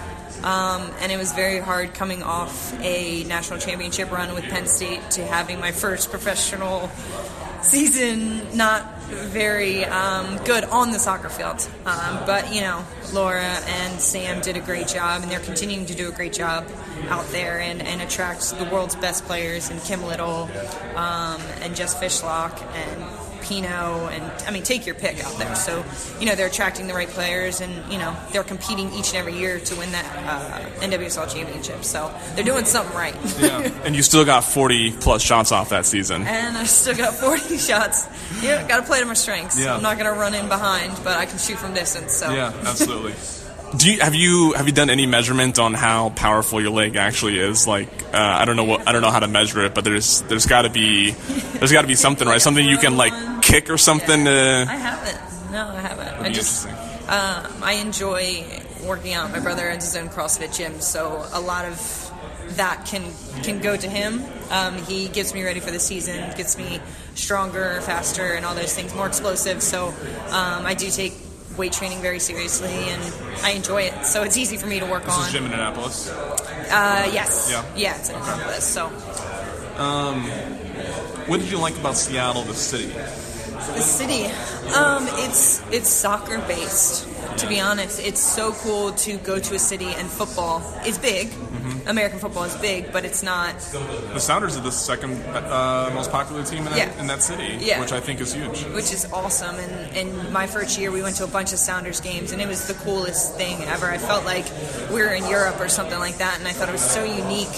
um, 0.44 0.88
and 1.00 1.10
it 1.10 1.18
was 1.18 1.32
very 1.32 1.58
hard 1.58 1.94
coming 1.94 2.22
off 2.22 2.72
a 2.80 3.24
national 3.24 3.58
championship 3.58 4.12
run 4.12 4.32
with 4.32 4.44
Penn 4.44 4.68
State 4.68 5.00
to 5.10 5.26
having 5.26 5.58
my 5.58 5.72
first 5.72 6.10
professional 6.10 6.88
season 7.62 8.56
not 8.56 9.00
very 9.08 9.84
um, 9.84 10.38
good 10.44 10.62
on 10.64 10.92
the 10.92 10.98
soccer 11.00 11.28
field. 11.28 11.68
Um, 11.86 12.20
but, 12.24 12.54
you 12.54 12.60
know, 12.60 12.84
Laura 13.12 13.42
and 13.42 14.00
Sam 14.00 14.40
did 14.42 14.56
a 14.56 14.60
great 14.60 14.86
job, 14.86 15.22
and 15.22 15.30
they're 15.30 15.40
continuing 15.40 15.86
to 15.86 15.94
do 15.96 16.08
a 16.08 16.12
great 16.12 16.32
job 16.32 16.68
out 17.08 17.26
there 17.30 17.58
and, 17.58 17.82
and 17.82 18.00
attract 18.00 18.56
the 18.58 18.64
world's 18.66 18.94
best 18.94 19.24
players 19.24 19.70
and 19.70 19.80
Kim 19.82 20.04
Little 20.04 20.48
um, 20.94 21.40
and 21.62 21.74
Jess 21.74 22.00
Fishlock 22.00 22.62
and 22.74 23.21
Pinoe, 23.42 24.08
and 24.10 24.24
I 24.46 24.50
mean, 24.50 24.62
take 24.62 24.86
your 24.86 24.94
pick 24.94 25.24
out 25.24 25.36
there. 25.38 25.54
So, 25.54 25.84
you 26.20 26.26
know, 26.26 26.34
they're 26.34 26.46
attracting 26.46 26.86
the 26.86 26.94
right 26.94 27.08
players, 27.08 27.60
and 27.60 27.92
you 27.92 27.98
know, 27.98 28.16
they're 28.32 28.44
competing 28.44 28.92
each 28.92 29.08
and 29.08 29.16
every 29.16 29.34
year 29.34 29.58
to 29.58 29.76
win 29.76 29.92
that 29.92 30.04
uh, 30.16 30.80
NWSL 30.80 31.32
championship. 31.32 31.84
So 31.84 32.12
they're 32.34 32.44
doing 32.44 32.64
something 32.64 32.96
right. 32.96 33.14
yeah, 33.38 33.60
and 33.84 33.94
you 33.94 34.02
still 34.02 34.24
got 34.24 34.44
40 34.44 34.92
plus 34.92 35.22
shots 35.22 35.52
off 35.52 35.70
that 35.70 35.86
season. 35.86 36.22
And 36.22 36.56
I 36.56 36.64
still 36.64 36.96
got 36.96 37.14
40 37.14 37.58
shots. 37.58 38.06
Yeah, 38.42 38.66
got 38.66 38.78
to 38.78 38.82
play 38.84 39.00
to 39.00 39.06
my 39.06 39.14
strengths. 39.14 39.58
Yeah. 39.58 39.74
I'm 39.74 39.82
not 39.82 39.98
going 39.98 40.12
to 40.12 40.18
run 40.18 40.34
in 40.34 40.48
behind, 40.48 40.92
but 41.04 41.18
I 41.18 41.26
can 41.26 41.38
shoot 41.38 41.58
from 41.58 41.74
distance. 41.74 42.12
So 42.12 42.32
yeah, 42.32 42.52
absolutely. 42.64 43.14
Do 43.74 43.90
you 43.90 44.00
have 44.00 44.14
you 44.14 44.52
have 44.52 44.66
you 44.66 44.72
done 44.72 44.90
any 44.90 45.06
measurement 45.06 45.58
on 45.58 45.72
how 45.72 46.10
powerful 46.10 46.60
your 46.60 46.72
leg 46.72 46.96
actually 46.96 47.38
is? 47.38 47.66
Like 47.66 47.88
uh, 48.12 48.18
I 48.18 48.44
don't 48.44 48.56
know 48.56 48.64
what 48.64 48.86
I 48.86 48.92
don't 48.92 49.00
know 49.00 49.10
how 49.10 49.20
to 49.20 49.28
measure 49.28 49.64
it, 49.64 49.74
but 49.74 49.82
there's 49.84 50.20
there's 50.22 50.44
got 50.44 50.62
to 50.62 50.70
be 50.70 51.12
there's 51.12 51.72
got 51.72 51.80
to 51.80 51.88
be 51.88 51.94
something 51.94 52.28
right, 52.28 52.40
something 52.40 52.66
you 52.66 52.76
can 52.76 52.98
like 52.98 53.14
kick 53.52 53.68
or 53.68 53.76
something. 53.78 54.24
Yeah. 54.24 54.64
I 54.68 54.76
haven't. 54.76 55.52
No, 55.52 55.68
I 55.68 55.80
haven't. 55.80 56.26
I 56.26 56.32
just 56.32 56.66
um, 56.66 57.62
I 57.62 57.74
enjoy 57.74 58.44
working 58.86 59.12
out. 59.12 59.30
My 59.30 59.40
brother 59.40 59.70
owns 59.70 59.84
his 59.84 59.94
own 59.96 60.08
CrossFit 60.08 60.56
gym, 60.56 60.80
so 60.80 61.26
a 61.32 61.40
lot 61.40 61.66
of 61.66 61.76
that 62.56 62.86
can 62.86 63.02
can 63.42 63.60
go 63.60 63.76
to 63.76 63.88
him. 63.88 64.22
Um, 64.50 64.76
he 64.78 65.08
gets 65.08 65.34
me 65.34 65.42
ready 65.42 65.60
for 65.60 65.70
the 65.70 65.78
season, 65.78 66.16
gets 66.36 66.56
me 66.56 66.80
stronger, 67.14 67.80
faster, 67.82 68.32
and 68.32 68.46
all 68.46 68.54
those 68.54 68.74
things, 68.74 68.94
more 68.94 69.06
explosive. 69.06 69.62
So 69.62 69.88
um, 70.28 70.64
I 70.64 70.74
do 70.74 70.90
take 70.90 71.12
weight 71.58 71.72
training 71.72 72.00
very 72.00 72.20
seriously, 72.20 72.72
and 72.72 73.02
I 73.42 73.50
enjoy 73.50 73.82
it. 73.82 74.06
So 74.06 74.22
it's 74.22 74.38
easy 74.38 74.56
for 74.56 74.66
me 74.66 74.80
to 74.80 74.86
work 74.86 75.04
this 75.04 75.14
on. 75.14 75.26
Is 75.26 75.32
gym 75.32 75.44
in 75.44 75.52
Annapolis? 75.52 76.10
Uh, 76.10 77.10
yes. 77.12 77.50
Yeah. 77.50 77.64
Yeah, 77.76 77.98
it's 77.98 78.08
in 78.08 78.16
Annapolis. 78.16 78.64
So. 78.64 78.86
Um, 79.76 80.24
what 81.26 81.40
did 81.40 81.50
you 81.50 81.58
like 81.58 81.76
about 81.76 81.96
Seattle, 81.96 82.42
the 82.42 82.54
city? 82.54 82.92
The 83.74 83.80
city, 83.80 84.26
um, 84.76 85.06
it's 85.24 85.62
it's 85.70 85.88
soccer 85.88 86.38
based. 86.46 87.08
To 87.38 87.48
be 87.48 87.60
honest, 87.60 87.98
it's 88.00 88.20
so 88.20 88.52
cool 88.52 88.92
to 88.92 89.16
go 89.18 89.38
to 89.38 89.54
a 89.54 89.58
city 89.58 89.86
and 89.86 90.08
football 90.08 90.60
is 90.86 90.98
big. 90.98 91.28
Mm-hmm. 91.28 91.88
American 91.88 92.18
football 92.18 92.44
is 92.44 92.54
big, 92.56 92.92
but 92.92 93.04
it's 93.04 93.22
not. 93.22 93.58
The 94.12 94.20
Sounders 94.20 94.56
are 94.56 94.60
the 94.60 94.70
second 94.70 95.22
uh, 95.22 95.90
most 95.94 96.10
popular 96.10 96.44
team 96.44 96.58
in 96.58 96.64
that, 96.66 96.76
yeah. 96.76 97.00
in 97.00 97.06
that 97.06 97.22
city, 97.22 97.58
yeah. 97.64 97.80
which 97.80 97.92
I 97.92 98.00
think 98.00 98.20
is 98.20 98.34
huge. 98.34 98.64
Which 98.74 98.92
is 98.92 99.10
awesome. 99.12 99.56
And 99.56 99.96
in 99.96 100.32
my 100.32 100.46
first 100.46 100.78
year, 100.78 100.90
we 100.90 101.02
went 101.02 101.16
to 101.16 101.24
a 101.24 101.28
bunch 101.28 101.52
of 101.52 101.58
Sounders 101.58 102.00
games, 102.00 102.32
and 102.32 102.42
it 102.42 102.48
was 102.48 102.66
the 102.66 102.74
coolest 102.74 103.36
thing 103.36 103.62
ever. 103.64 103.86
I 103.90 103.98
felt 103.98 104.24
like 104.24 104.44
we 104.90 105.00
were 105.00 105.14
in 105.14 105.26
Europe 105.28 105.58
or 105.60 105.68
something 105.68 105.98
like 105.98 106.18
that, 106.18 106.38
and 106.38 106.46
I 106.46 106.52
thought 106.52 106.68
it 106.68 106.72
was 106.72 106.82
so 106.82 107.04
unique 107.04 107.56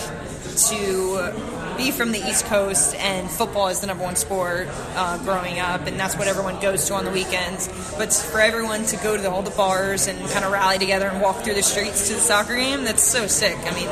to 0.69 1.54
be 1.77 1.91
from 1.91 2.13
the 2.13 2.19
East 2.19 2.47
Coast, 2.47 2.95
and 2.97 3.31
football 3.31 3.69
is 3.69 3.81
the 3.81 3.87
number 3.87 4.05
one 4.05 4.17
sport 4.17 4.69
uh, 4.71 5.19
growing 5.25 5.59
up, 5.59 5.87
and 5.87 5.99
that's 5.99 6.17
what 6.17 6.29
everyone 6.29 6.61
goes 6.61 6.87
to 6.87 6.95
on 6.95 7.05
the 7.05 7.11
weekends. 7.11 7.69
But 7.97 8.13
for 8.13 8.41
everyone 8.41 8.85
to 8.87 8.97
go 8.97 9.17
to 9.17 9.23
the, 9.23 9.31
all 9.31 9.43
the 9.43 9.51
bars 9.51 10.07
and 10.07 10.19
kind 10.31 10.45
of 10.45 10.53
rally 10.53 10.79
together 10.79 11.07
and 11.07 11.21
walk 11.21 11.45
through 11.45 11.55
the 11.55 11.63
streets 11.63 12.09
to 12.09 12.15
the 12.15 12.21
soccer 12.21 12.57
game, 12.57 12.85
that's 12.85 13.03
so 13.03 13.27
sick. 13.27 13.57
I 13.59 13.75
mean, 13.75 13.89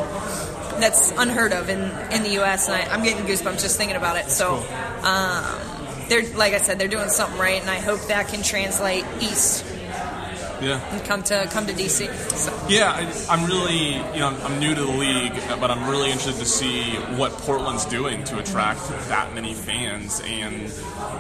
that's 0.81 1.13
unheard 1.13 1.53
of 1.53 1.69
in, 1.69 1.81
in 2.13 2.23
the 2.23 2.31
U.S., 2.35 2.69
and 2.69 2.77
I, 2.77 2.95
am 2.95 3.03
getting 3.03 3.25
goosebumps 3.25 3.61
just 3.61 3.77
thinking 3.77 3.97
about 3.97 4.17
it. 4.17 4.31
So, 4.31 4.57
um, 5.03 5.73
they're 6.09 6.35
like 6.35 6.53
I 6.53 6.59
said, 6.59 6.79
they're 6.79 6.89
doing 6.89 7.09
something 7.09 7.39
right, 7.39 7.61
and 7.61 7.71
I 7.71 7.79
hope 7.79 8.01
that 8.09 8.29
can 8.29 8.43
translate 8.43 9.05
east 9.21 9.65
yeah. 10.63 10.95
and 10.95 11.05
come 11.05 11.23
to 11.25 11.49
come 11.51 11.67
to 11.67 11.73
DC. 11.73 12.13
So. 12.37 12.67
Yeah, 12.69 12.93
I, 13.29 13.35
am 13.35 13.47
really 13.47 13.95
you 14.15 14.21
know 14.21 14.29
I'm 14.43 14.59
new 14.59 14.75
to 14.75 14.81
the 14.81 14.93
league, 14.93 15.35
but 15.61 15.71
I'm 15.71 15.89
really 15.89 16.11
interested 16.11 16.39
to 16.39 16.47
see 16.47 16.95
what 17.17 17.33
Portland's 17.33 17.85
doing 17.87 18.25
to 18.25 18.39
attract 18.39 18.89
that 19.09 19.35
many 19.35 19.55
fans 19.55 20.23
and 20.25 20.71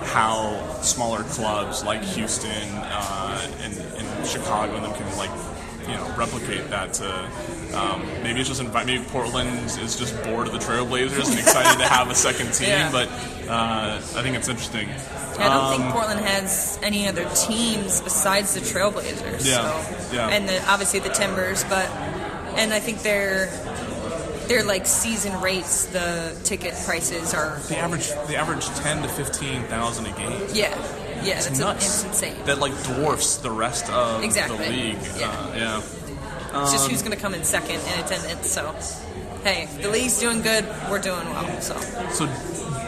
how 0.06 0.80
smaller 0.82 1.22
clubs 1.24 1.84
like 1.84 2.02
Houston 2.02 2.68
uh, 2.74 3.50
and, 3.62 3.78
and 3.78 4.26
Chicago 4.26 4.74
and 4.76 4.84
them 4.84 4.94
can 4.94 5.16
like 5.16 5.30
you 5.82 5.94
know 5.94 6.14
replicate 6.16 6.68
that 6.70 6.92
to 6.94 7.30
um, 7.74 8.06
maybe 8.22 8.40
it's 8.40 8.48
just 8.48 8.60
invite 8.60 8.86
maybe 8.86 9.04
Portland 9.04 9.50
is 9.80 9.98
just 9.98 10.20
bored 10.22 10.46
of 10.46 10.52
the 10.52 10.58
Trailblazers 10.58 11.30
and 11.30 11.38
excited 11.38 11.78
to 11.78 11.88
have 11.88 12.10
a 12.10 12.14
second 12.14 12.52
team, 12.52 12.68
yeah. 12.68 12.92
but 12.92 13.08
uh, 13.48 13.96
I 13.96 14.22
think 14.22 14.36
it's 14.36 14.48
interesting. 14.48 14.88
Yeah, 15.38 15.46
I 15.46 15.54
don't 15.54 15.64
um, 15.64 15.80
think 15.80 15.92
Portland 15.92 16.20
has 16.20 16.78
any 16.82 17.08
other 17.08 17.28
teams 17.34 18.00
besides 18.00 18.54
the 18.54 18.60
Trailblazers. 18.60 19.46
Yeah, 19.46 19.80
so. 19.82 20.16
yeah. 20.16 20.28
and 20.28 20.48
the, 20.48 20.62
obviously 20.70 21.00
the 21.00 21.10
Timbers, 21.10 21.64
but 21.64 21.88
and 22.56 22.72
I 22.72 22.80
think 22.80 23.02
they're 23.02 23.46
they're 24.46 24.64
like 24.64 24.86
season 24.86 25.40
rates. 25.40 25.86
The 25.86 26.38
ticket 26.44 26.74
prices 26.84 27.34
are 27.34 27.58
the 27.68 27.78
average. 27.78 28.08
The 28.08 28.36
average 28.36 28.66
ten 28.80 29.02
to 29.02 29.08
fifteen 29.08 29.62
thousand 29.64 30.06
a 30.06 30.12
game. 30.12 30.32
Yeah, 30.52 30.76
yeah, 31.22 31.36
it's 31.36 31.46
that's 31.46 31.58
nuts. 31.58 32.04
A, 32.04 32.08
it's 32.08 32.22
insane. 32.22 32.44
That 32.44 32.58
like 32.58 32.72
dwarfs 32.84 33.36
the 33.36 33.50
rest 33.50 33.90
of 33.90 34.22
exactly. 34.22 34.58
the 34.58 34.70
league. 34.70 34.98
Yeah, 35.16 35.30
uh, 35.30 35.54
yeah. 35.56 35.82
It's 36.54 36.72
just 36.72 36.90
who's 36.90 37.00
um, 37.00 37.08
going 37.08 37.16
to 37.16 37.22
come 37.22 37.34
in 37.34 37.44
second 37.44 37.80
in 37.80 38.04
attendance. 38.04 38.50
So, 38.50 38.74
hey, 39.42 39.68
the 39.80 39.88
league's 39.88 40.20
doing 40.20 40.42
good. 40.42 40.66
We're 40.90 40.98
doing 40.98 41.24
well. 41.30 41.60
So, 41.62 41.80
so 42.10 42.26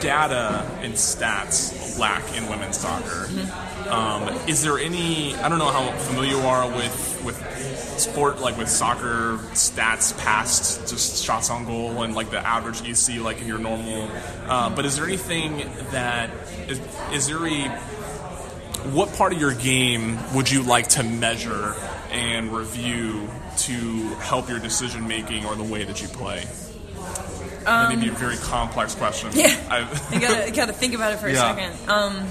data 0.00 0.70
and 0.82 0.92
stats 0.92 1.83
lack 1.98 2.36
in 2.36 2.48
women's 2.48 2.78
soccer. 2.78 3.28
Um, 3.88 4.28
is 4.48 4.62
there 4.62 4.78
any? 4.78 5.34
I 5.36 5.48
don't 5.48 5.58
know 5.58 5.70
how 5.70 5.90
familiar 5.98 6.36
you 6.36 6.40
are 6.40 6.66
with 6.68 7.22
with 7.24 7.36
sport, 7.98 8.40
like 8.40 8.56
with 8.58 8.68
soccer 8.68 9.38
stats 9.52 10.16
past 10.18 10.88
just 10.88 11.24
shots 11.24 11.50
on 11.50 11.64
goal 11.64 12.02
and 12.02 12.14
like 12.14 12.30
the 12.30 12.38
average 12.38 12.82
you 12.82 12.94
see 12.94 13.18
like 13.18 13.40
in 13.40 13.46
your 13.46 13.58
normal. 13.58 14.10
Uh, 14.46 14.74
but 14.74 14.84
is 14.84 14.96
there 14.96 15.06
anything 15.06 15.58
that 15.90 16.30
is, 16.68 16.80
is 17.12 17.26
there 17.26 17.46
a 17.46 17.68
what 18.92 19.12
part 19.14 19.32
of 19.32 19.40
your 19.40 19.54
game 19.54 20.18
would 20.34 20.50
you 20.50 20.62
like 20.62 20.88
to 20.88 21.02
measure 21.02 21.74
and 22.10 22.52
review 22.52 23.28
to 23.56 23.74
help 24.16 24.48
your 24.48 24.58
decision 24.58 25.08
making 25.08 25.46
or 25.46 25.54
the 25.54 25.64
way 25.64 25.84
that 25.84 26.02
you 26.02 26.08
play? 26.08 26.44
Um, 27.66 27.88
maybe 27.98 28.08
a 28.10 28.12
very 28.12 28.36
complex 28.36 28.94
question. 28.94 29.30
Yeah, 29.32 29.88
you 30.12 30.20
gotta 30.20 30.50
gotta 30.50 30.72
think 30.72 30.94
about 30.94 31.12
it 31.12 31.18
for 31.18 31.28
a 31.28 31.34
second. 31.34 31.72
Um, 31.88 32.26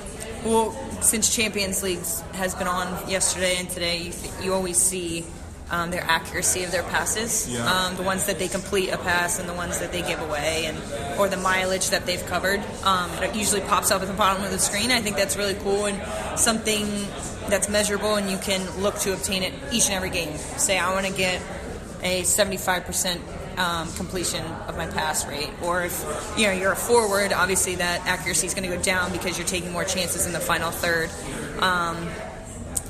well, 0.46 0.72
since 1.02 1.34
Champions 1.34 1.84
League 1.84 2.04
has 2.34 2.54
been 2.56 2.68
on 2.68 3.10
yesterday 3.10 3.56
and 3.58 3.70
today, 3.70 3.98
you, 4.04 4.12
th- 4.12 4.34
you 4.42 4.54
always 4.54 4.78
see 4.78 5.26
um, 5.72 5.90
their 5.90 6.04
accuracy 6.04 6.64
of 6.64 6.72
their 6.72 6.84
passes, 6.84 7.50
yeah. 7.50 7.66
um, 7.66 7.96
the 7.96 8.04
ones 8.04 8.26
that 8.28 8.38
they 8.38 8.48
complete 8.48 8.90
a 8.90 8.98
pass 8.98 9.40
and 9.40 9.48
the 9.48 9.54
ones 9.54 9.80
that 9.80 9.92
they 9.92 10.02
give 10.02 10.22
away, 10.22 10.66
and 10.66 10.78
or 11.18 11.28
the 11.28 11.38
mileage 11.38 11.90
that 11.90 12.06
they've 12.06 12.24
covered. 12.28 12.62
Um, 12.84 13.10
it 13.24 13.36
usually 13.36 13.62
pops 13.62 13.90
up 13.90 14.02
at 14.02 14.08
the 14.08 14.14
bottom 14.14 14.44
of 14.44 14.52
the 14.52 14.60
screen. 14.60 14.92
I 14.92 15.02
think 15.02 15.16
that's 15.16 15.38
really 15.38 15.56
cool 15.56 15.86
and 15.86 16.40
something 16.40 16.86
that's 17.50 17.70
measurable, 17.70 18.16
and 18.16 18.30
you 18.30 18.38
can 18.38 18.70
look 18.82 19.00
to 19.00 19.14
obtain 19.14 19.44
it 19.44 19.54
each 19.72 19.86
and 19.86 19.94
every 19.94 20.10
game. 20.10 20.38
Say, 20.38 20.78
I 20.78 20.94
want 20.94 21.06
to 21.06 21.14
get 21.14 21.42
a 22.04 22.22
75% 22.22 23.33
um, 23.58 23.92
completion 23.94 24.44
of 24.68 24.78
my 24.78 24.88
pass 24.88 25.28
rate. 25.28 25.50
Or 25.62 25.84
if 25.84 26.34
you 26.38 26.48
know 26.48 26.54
you're 26.54 26.74
a 26.74 26.76
forward, 26.76 27.34
obviously 27.34 27.76
that 27.76 28.06
accuracy 28.08 28.48
is 28.48 28.54
going 28.54 28.70
to 28.70 28.76
go 28.76 28.82
down 28.82 29.12
because 29.12 29.38
you're 29.38 29.48
taking 29.48 29.72
more 29.72 29.84
chances 29.84 30.26
in 30.26 30.34
the 30.34 30.40
final 30.40 30.72
third. 30.72 31.10
Um, 31.62 32.10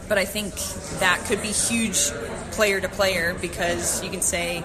but 0.10 0.18
I 0.18 0.26
think 0.26 0.54
that 1.00 1.24
could 1.26 1.42
be 1.42 1.48
huge 1.48 2.12
player 2.52 2.80
to 2.80 2.90
player 2.90 3.36
because 3.40 4.04
you 4.04 4.10
can 4.10 4.22
say, 4.22 4.64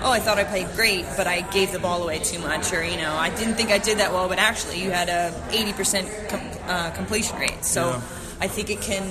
"Oh, 0.00 0.10
I 0.10 0.20
thought 0.20 0.38
I 0.38 0.44
played 0.44 0.68
great, 0.74 1.04
but 1.16 1.26
I 1.26 1.40
gave 1.40 1.72
the 1.72 1.78
ball 1.78 2.02
away 2.02 2.18
too 2.18 2.38
much," 2.38 2.72
or 2.72 2.84
you 2.84 2.96
know, 2.96 3.14
"I 3.14 3.30
didn't 3.30 3.56
think 3.56 3.70
I 3.70 3.78
did 3.78 3.98
that 3.98 4.12
well, 4.12 4.28
but 4.28 4.38
actually 4.38 4.82
you 4.82 4.90
had 4.90 5.08
a 5.08 5.34
80% 5.50 6.28
com- 6.28 6.50
uh, 6.68 6.90
completion 6.90 7.38
rate." 7.38 7.64
So 7.64 7.90
yeah. 7.90 8.00
I 8.40 8.48
think 8.48 8.70
it 8.70 8.80
can, 8.80 9.02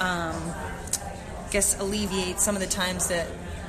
um, 0.00 0.36
I 0.36 1.48
guess, 1.50 1.78
alleviate 1.80 2.40
some 2.40 2.54
of 2.54 2.60
the 2.60 2.68
times 2.68 3.08
that 3.08 3.26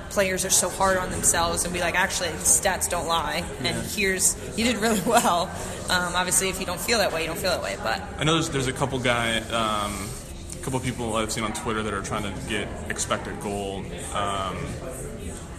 players 0.10 0.46
are 0.46 0.50
so 0.50 0.70
hard 0.70 0.98
on 0.98 1.10
themselves 1.12 1.64
and 1.64 1.74
be 1.74 1.80
like, 1.80 1.96
actually, 1.96 2.30
stats 2.30 2.90
don't 2.90 3.08
lie. 3.08 3.44
And 3.60 3.66
yeah. 3.68 3.82
here's 3.82 4.36
you 4.58 4.66
did 4.66 4.78
really 4.78 5.02
well. 5.06 5.44
Um, 5.90 6.16
obviously, 6.16 6.50
if 6.50 6.60
you 6.60 6.66
don't 6.66 6.80
feel 6.80 6.98
that 7.00 7.14
way, 7.14 7.22
you 7.22 7.28
don't 7.28 7.38
feel 7.38 7.52
that 7.52 7.64
way. 7.64 7.78
But 7.82 8.02
I 8.18 8.24
know 8.24 8.34
there's, 8.36 8.50
there's 8.50 8.68
a 8.68 8.74
couple 8.74 9.00
guy, 9.00 9.38
um, 9.38 10.10
a 10.54 10.64
couple 10.64 10.80
people 10.80 11.16
I've 11.16 11.32
seen 11.32 11.44
on 11.44 11.54
Twitter 11.54 11.84
that 11.84 11.94
are 11.94 12.02
trying 12.02 12.24
to 12.24 12.34
get 12.50 12.68
expected 12.90 13.40
goal. 13.42 13.84
Um, 14.14 14.58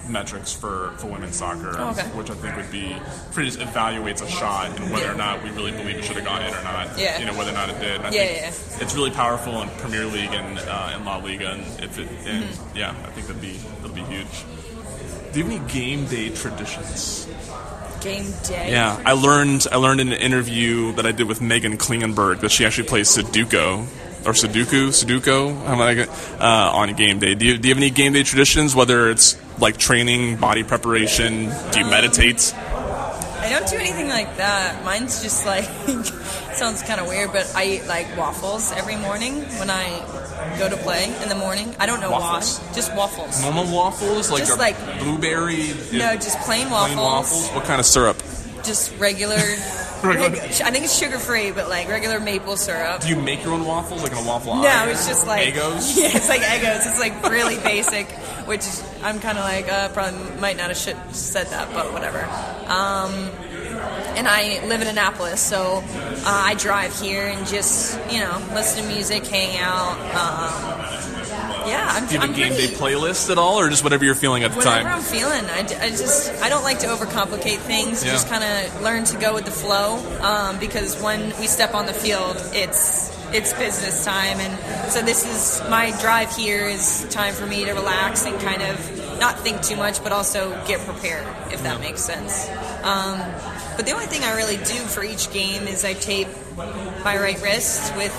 metrics 0.09 0.53
for, 0.53 0.93
for 0.99 1.09
women's 1.09 1.37
soccer, 1.37 1.75
oh, 1.79 1.91
okay. 1.91 2.03
which 2.09 2.31
I 2.31 2.35
think 2.35 2.57
would 2.57 2.71
be 2.71 2.97
pretty 3.33 3.49
just 3.51 3.61
evaluates 3.61 4.23
a 4.23 4.29
shot 4.29 4.79
and 4.79 4.93
whether 4.93 5.11
or 5.11 5.15
not 5.15 5.43
we 5.43 5.51
really 5.51 5.73
believe 5.73 5.97
it 5.97 6.05
should 6.05 6.17
have 6.17 6.25
gone 6.25 6.43
in 6.43 6.53
or 6.53 6.63
not. 6.63 6.99
Yeah. 6.99 7.19
You 7.19 7.27
know 7.27 7.37
whether 7.37 7.51
or 7.51 7.55
not 7.55 7.71
it 7.71 7.81
did. 7.81 8.01
I 8.01 8.11
yeah, 8.11 8.23
yeah. 8.23 8.47
It's 8.81 8.95
really 8.95 9.11
powerful 9.11 9.63
in 9.63 9.69
Premier 9.79 10.05
League 10.05 10.33
and 10.33 10.59
uh, 10.59 10.95
in 10.97 11.05
La 11.05 11.17
Liga, 11.17 11.53
and 11.53 11.63
if 11.83 11.99
it, 11.99 12.09
and 12.27 12.45
mm-hmm. 12.45 12.77
yeah, 12.77 12.91
I 12.91 13.11
think 13.11 13.27
that'd 13.27 13.43
be 13.43 13.57
that'd 13.81 13.95
be 13.95 14.03
huge. 14.03 14.45
Do 15.33 15.41
you 15.41 15.45
have 15.47 15.61
any 15.61 15.73
game 15.73 16.07
day 16.07 16.31
traditions? 16.31 17.29
Game 18.01 18.27
day. 18.45 18.71
Yeah, 18.71 19.01
I 19.05 19.13
learned 19.13 19.67
I 19.73 19.77
learned 19.77 20.01
in 20.01 20.09
an 20.09 20.21
interview 20.21 20.93
that 20.93 21.07
I 21.07 21.13
did 21.13 21.27
with 21.27 21.41
Meghan 21.41 21.77
Klingenberg 21.77 22.41
that 22.41 22.51
she 22.51 22.65
actually 22.65 22.89
plays 22.89 23.09
Sudoku 23.09 23.87
or 24.27 24.33
Sudoku, 24.33 24.89
Sudoku, 24.89 25.65
how 25.67 25.73
am 25.75 25.81
I 25.81 25.95
gonna- 25.95 26.13
uh, 26.41 26.71
on 26.75 26.93
game 26.95 27.19
day. 27.19 27.35
Do 27.35 27.47
you, 27.47 27.59
do 27.59 27.69
you 27.69 27.75
have 27.75 27.83
any 27.83 27.91
game 27.91 28.13
day 28.13 28.23
traditions? 28.23 28.75
Whether 28.75 29.11
it's 29.11 29.37
like 29.59 29.77
training, 29.77 30.37
body 30.37 30.63
preparation, 30.65 31.51
do 31.73 31.79
you 31.81 31.87
meditate? 31.87 32.55
I 32.55 33.51
don't 33.51 33.69
do 33.69 33.77
anything 33.77 34.09
like 34.09 34.37
that. 34.37 34.85
Mine's 34.85 35.23
just 35.23 35.47
like 35.47 35.65
sounds 36.55 36.83
kind 36.83 37.01
of 37.01 37.07
weird, 37.07 37.33
but 37.33 37.51
I 37.55 37.65
eat 37.65 37.87
like 37.87 38.07
waffles 38.17 38.73
every 38.73 38.97
morning 38.97 39.43
when 39.59 39.71
I 39.71 39.87
go 40.59 40.69
to 40.69 40.77
play 40.77 41.05
in 41.23 41.29
the 41.29 41.35
morning. 41.37 41.75
I 41.79 41.87
don't 41.87 42.01
know 42.01 42.11
Waffles? 42.11 42.59
why. 42.61 42.75
Just 42.75 42.95
waffles. 42.95 43.41
Normal 43.43 43.67
waffles, 43.75 44.31
like 44.31 44.41
Just 44.45 44.59
like- 44.59 44.77
blueberry. 44.99 45.69
No, 45.93 46.15
just 46.17 46.39
plain 46.41 46.69
waffles. 46.69 46.87
plain 46.95 46.99
waffles. 46.99 47.49
What 47.51 47.65
kind 47.65 47.81
of 47.81 47.87
syrup? 47.87 48.19
Just 48.65 48.95
regular. 48.99 49.39
I 50.05 50.71
think 50.71 50.85
it's 50.85 50.99
sugar 50.99 51.19
free, 51.19 51.51
but 51.51 51.69
like 51.69 51.89
regular 51.89 52.21
maple 52.21 52.57
syrup. 52.57 53.01
Do 53.03 53.09
you 53.09 53.17
make 53.17 53.43
your 53.43 53.53
own 53.55 53.65
waffles, 53.65 54.03
like 54.03 54.13
in 54.13 54.19
a 54.19 54.25
waffle 54.27 54.53
iron? 54.53 54.63
No, 54.63 54.93
it's 54.93 55.07
just 55.07 55.27
like 55.27 55.53
Eggos. 55.53 55.97
Yeah, 55.99 56.11
it's 56.17 56.29
like 56.29 56.43
Eggos. 56.43 56.87
It's 56.89 56.99
like 57.01 57.23
really 57.31 57.57
basic, 57.57 58.11
which 58.47 58.65
I'm 59.03 59.19
kind 59.21 59.39
of 59.39 59.45
like 59.45 59.71
uh, 59.71 59.89
probably 59.91 60.19
might 60.41 60.57
not 60.57 60.69
have 60.69 60.77
said 60.77 61.47
that, 61.49 61.73
but 61.73 61.93
whatever. 61.93 62.23
Um, 62.71 63.31
and 64.17 64.27
I 64.29 64.65
live 64.67 64.81
in 64.83 64.89
Annapolis, 64.89 65.41
so 65.41 65.83
uh, 65.85 66.23
I 66.25 66.55
drive 66.55 66.99
here 67.01 67.27
and 67.27 67.47
just 67.47 67.99
you 68.11 68.21
know 68.21 68.43
listen 68.55 68.83
to 68.83 68.89
music, 68.89 69.27
hang 69.27 69.59
out. 69.59 69.99
Um, 70.15 70.78
yeah, 71.69 71.89
I'm, 71.91 72.07
Do 72.07 72.15
you 72.15 72.21
have 72.21 72.31
I'm 72.31 72.35
a 72.35 72.39
game 72.39 72.55
pretty, 72.55 72.69
day 72.69 72.75
playlist 72.75 73.31
at 73.31 73.39
all, 73.39 73.61
or 73.61 73.69
just 73.69 73.85
whatever 73.85 74.05
you're 74.05 74.15
feeling 74.15 74.43
at 74.45 74.51
the 74.51 74.59
Whatever 74.59 74.85
time? 74.85 74.99
I'm 74.99 75.03
feeling, 75.03 75.45
I, 75.45 75.61
I 75.85 75.91
just 75.91 76.33
I 76.43 76.49
don't 76.49 76.65
like 76.65 76.81
to 76.81 76.87
overcomplicate 76.87 77.59
things. 77.59 78.05
Yeah. 78.05 78.13
Just 78.13 78.29
kind 78.29 78.45
of 78.45 78.83
learn 78.83 79.05
to 79.05 79.19
go 79.19 79.35
with 79.35 79.45
the 79.45 79.51
flow. 79.51 79.99
Um, 80.21 80.59
because 80.59 81.01
when 81.03 81.29
we 81.39 81.47
step 81.47 81.75
on 81.75 81.87
the 81.87 81.95
field, 81.95 82.37
it's 82.53 83.17
it's 83.33 83.53
business 83.53 84.05
time, 84.05 84.41
and 84.41 84.91
so 84.91 85.03
this 85.03 85.27
is 85.27 85.69
my 85.69 85.91
drive 86.01 86.35
here 86.35 86.67
is 86.67 87.07
time 87.11 87.35
for 87.35 87.47
me 87.47 87.67
to 87.67 87.73
relax 87.73 88.25
and 88.25 88.41
kind 88.41 88.63
of 88.63 89.19
not 89.21 89.41
think 89.41 89.61
too 89.63 89.77
much, 89.77 90.03
but 90.03 90.13
also 90.13 90.51
get 90.67 90.81
prepared, 90.81 91.27
if 91.53 91.63
that 91.63 91.81
makes 91.81 92.01
sense. 92.01 92.49
Um, 92.83 93.19
but 93.77 93.85
the 93.85 93.93
only 93.93 94.07
thing 94.07 94.23
I 94.23 94.37
really 94.37 94.57
do 94.57 94.79
for 94.87 95.05
each 95.05 95.31
game 95.31 95.67
is 95.67 95.85
I 95.85 95.93
tape 95.93 96.29
my 96.57 97.19
right 97.19 97.41
wrist 97.43 97.95
with 97.97 98.13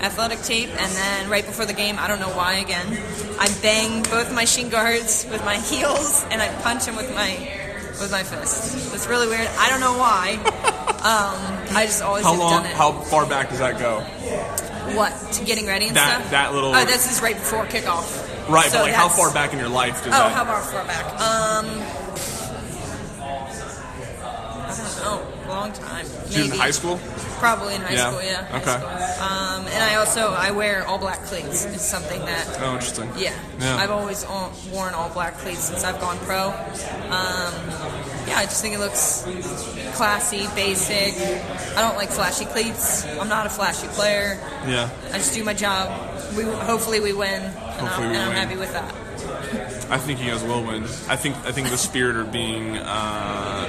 athletic 0.00 0.40
tape, 0.42 0.68
and 0.70 0.92
then 0.92 1.28
right 1.30 1.44
before 1.44 1.66
the 1.66 1.72
game, 1.72 1.96
I 1.98 2.06
don't 2.08 2.20
know 2.20 2.30
why 2.30 2.54
again, 2.54 2.86
I 3.38 3.48
bang 3.62 4.02
both 4.04 4.32
my 4.32 4.44
shin 4.44 4.68
guards 4.68 5.26
with 5.30 5.44
my 5.44 5.56
heels, 5.70 6.24
and 6.30 6.40
I 6.40 6.48
punch 6.62 6.84
them 6.86 6.96
with 6.96 7.12
my 7.14 7.30
with 8.00 8.12
my 8.12 8.22
fist. 8.22 8.94
It's 8.94 9.08
really 9.08 9.26
weird. 9.26 9.48
I 9.58 9.68
don't 9.70 9.80
know 9.80 9.98
why. 9.98 10.34
Um, 10.98 11.76
I 11.76 11.84
just 11.86 12.00
always 12.02 12.24
How 12.24 12.34
long? 12.38 12.62
done 12.62 12.66
it. 12.70 12.76
How 12.76 12.92
far 12.92 13.26
back 13.26 13.50
does 13.50 13.58
that 13.58 13.78
go? 13.78 14.00
what 14.94 15.12
to 15.32 15.44
getting 15.44 15.66
ready 15.66 15.86
and 15.88 15.96
That- 15.96 16.20
stuff? 16.20 16.30
that 16.30 16.54
little- 16.54 16.74
Oh, 16.74 16.84
this 16.86 17.12
is 17.12 17.20
right 17.20 17.34
before 17.36 17.66
kickoff. 17.66 18.24
Right, 18.48 18.70
So 18.70 18.78
but 18.78 18.84
like 18.84 18.94
how 18.94 19.08
far 19.10 19.30
back 19.34 19.52
in 19.52 19.58
your 19.58 19.68
life 19.68 20.02
does 20.02 20.14
Oh, 20.14 20.18
that? 20.18 20.32
how 20.32 20.44
far 20.46 20.84
back? 20.86 21.04
Um, 21.20 21.66
Long 25.68 25.76
time. 25.76 26.04
Was 26.24 26.36
in 26.36 26.50
high 26.58 26.70
school. 26.70 26.98
Probably 27.38 27.74
in 27.74 27.82
high 27.82 27.92
Yeah. 27.94 28.08
school, 28.10 28.22
yeah. 28.22 28.56
Okay. 28.56 28.78
school. 28.78 29.26
Um, 29.28 29.66
and 29.66 29.84
I 29.84 29.96
also 29.96 30.32
I 30.32 30.50
wear 30.50 30.86
all 30.86 30.96
black 30.98 31.24
cleats. 31.24 31.66
It's 31.66 31.84
something 31.84 32.24
that 32.24 32.46
Oh, 32.60 32.72
interesting. 32.74 33.10
yeah, 33.16 33.32
Yeah. 33.60 33.76
I've 33.76 33.90
always 33.90 34.24
worn 34.72 34.94
all 34.94 35.10
black 35.10 35.38
cleats 35.38 35.64
since 35.64 35.84
I've 35.84 36.00
gone 36.00 36.18
pro. 36.20 36.48
Um, 36.48 37.52
yeah, 38.26 38.38
I 38.38 38.44
just 38.44 38.62
think 38.62 38.74
it 38.74 38.78
looks 38.80 39.24
classy, 39.94 40.48
basic. 40.54 41.14
I 41.76 41.82
don't 41.82 41.96
like 41.96 42.10
flashy 42.10 42.46
cleats. 42.46 43.04
I'm 43.20 43.28
not 43.28 43.46
a 43.46 43.50
flashy 43.50 43.88
player. 43.88 44.38
Yeah. 44.66 44.88
I 45.12 45.18
just 45.18 45.34
do 45.34 45.44
my 45.44 45.54
job. 45.54 45.90
We 46.36 46.44
hopefully 46.44 47.00
we 47.00 47.12
win, 47.12 47.42
and 47.42 47.52
Hopefully 47.54 48.06
I'm, 48.06 48.10
we 48.12 48.16
and 48.18 48.30
I'm 48.30 48.32
happy 48.36 48.56
with 48.56 48.72
that. 48.72 48.94
I 49.90 49.98
think 49.98 50.20
you 50.20 50.30
guys 50.30 50.42
will 50.44 50.62
win. 50.62 50.84
I 51.08 51.16
think 51.16 51.36
I 51.44 51.52
think 51.52 51.70
the 51.70 51.78
Spirit 51.78 52.16
are 52.16 52.24
being 52.24 52.76
uh, 52.76 53.68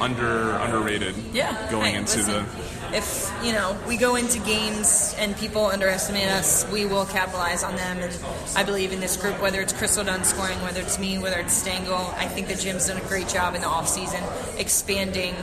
under 0.00 0.50
underrated. 0.52 1.14
Yeah. 1.32 1.70
Going 1.70 1.92
Hey, 1.92 1.98
into 1.98 2.18
listen, 2.18 2.46
if 2.92 3.32
you 3.42 3.52
know 3.52 3.76
we 3.88 3.96
go 3.96 4.16
into 4.16 4.38
games 4.40 5.14
and 5.18 5.36
people 5.36 5.66
underestimate 5.66 6.28
us, 6.28 6.70
we 6.70 6.84
will 6.84 7.06
capitalize 7.06 7.62
on 7.64 7.74
them. 7.76 7.98
And 7.98 8.18
I 8.54 8.64
believe 8.64 8.92
in 8.92 9.00
this 9.00 9.16
group, 9.16 9.40
whether 9.40 9.60
it's 9.60 9.72
Crystal 9.72 10.04
Dunn 10.04 10.24
scoring, 10.24 10.60
whether 10.62 10.80
it's 10.80 10.98
me, 10.98 11.18
whether 11.18 11.38
it's 11.38 11.54
Stengel. 11.54 12.12
I 12.16 12.26
think 12.28 12.48
that 12.48 12.58
Jim's 12.60 12.86
done 12.88 12.98
a 12.98 13.08
great 13.08 13.28
job 13.28 13.54
in 13.54 13.62
the 13.62 13.68
off 13.68 13.88
season 13.88 14.22
expanding 14.58 15.34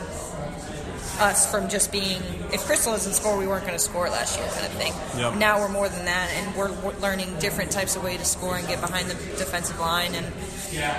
us 1.19 1.49
from 1.49 1.69
just 1.69 1.91
being 1.91 2.21
if 2.53 2.65
Crystal 2.65 2.91
doesn't 2.93 3.13
score, 3.13 3.37
we 3.37 3.47
weren't 3.47 3.65
going 3.65 3.77
to 3.77 3.83
score 3.83 4.09
last 4.09 4.37
year, 4.37 4.47
kind 4.49 4.65
of 4.65 4.71
thing. 4.73 4.93
Yep. 5.17 5.35
Now 5.37 5.59
we're 5.59 5.69
more 5.69 5.89
than 5.89 6.05
that, 6.05 6.29
and 6.35 6.55
we're, 6.55 6.71
we're 6.81 6.95
learning 6.99 7.35
different 7.39 7.71
types 7.71 7.95
of 7.95 8.03
way 8.03 8.15
to 8.15 8.23
score 8.23 8.55
and 8.55 8.67
get 8.67 8.79
behind 8.79 9.09
the 9.09 9.15
defensive 9.37 9.79
line. 9.79 10.13
And 10.13 10.25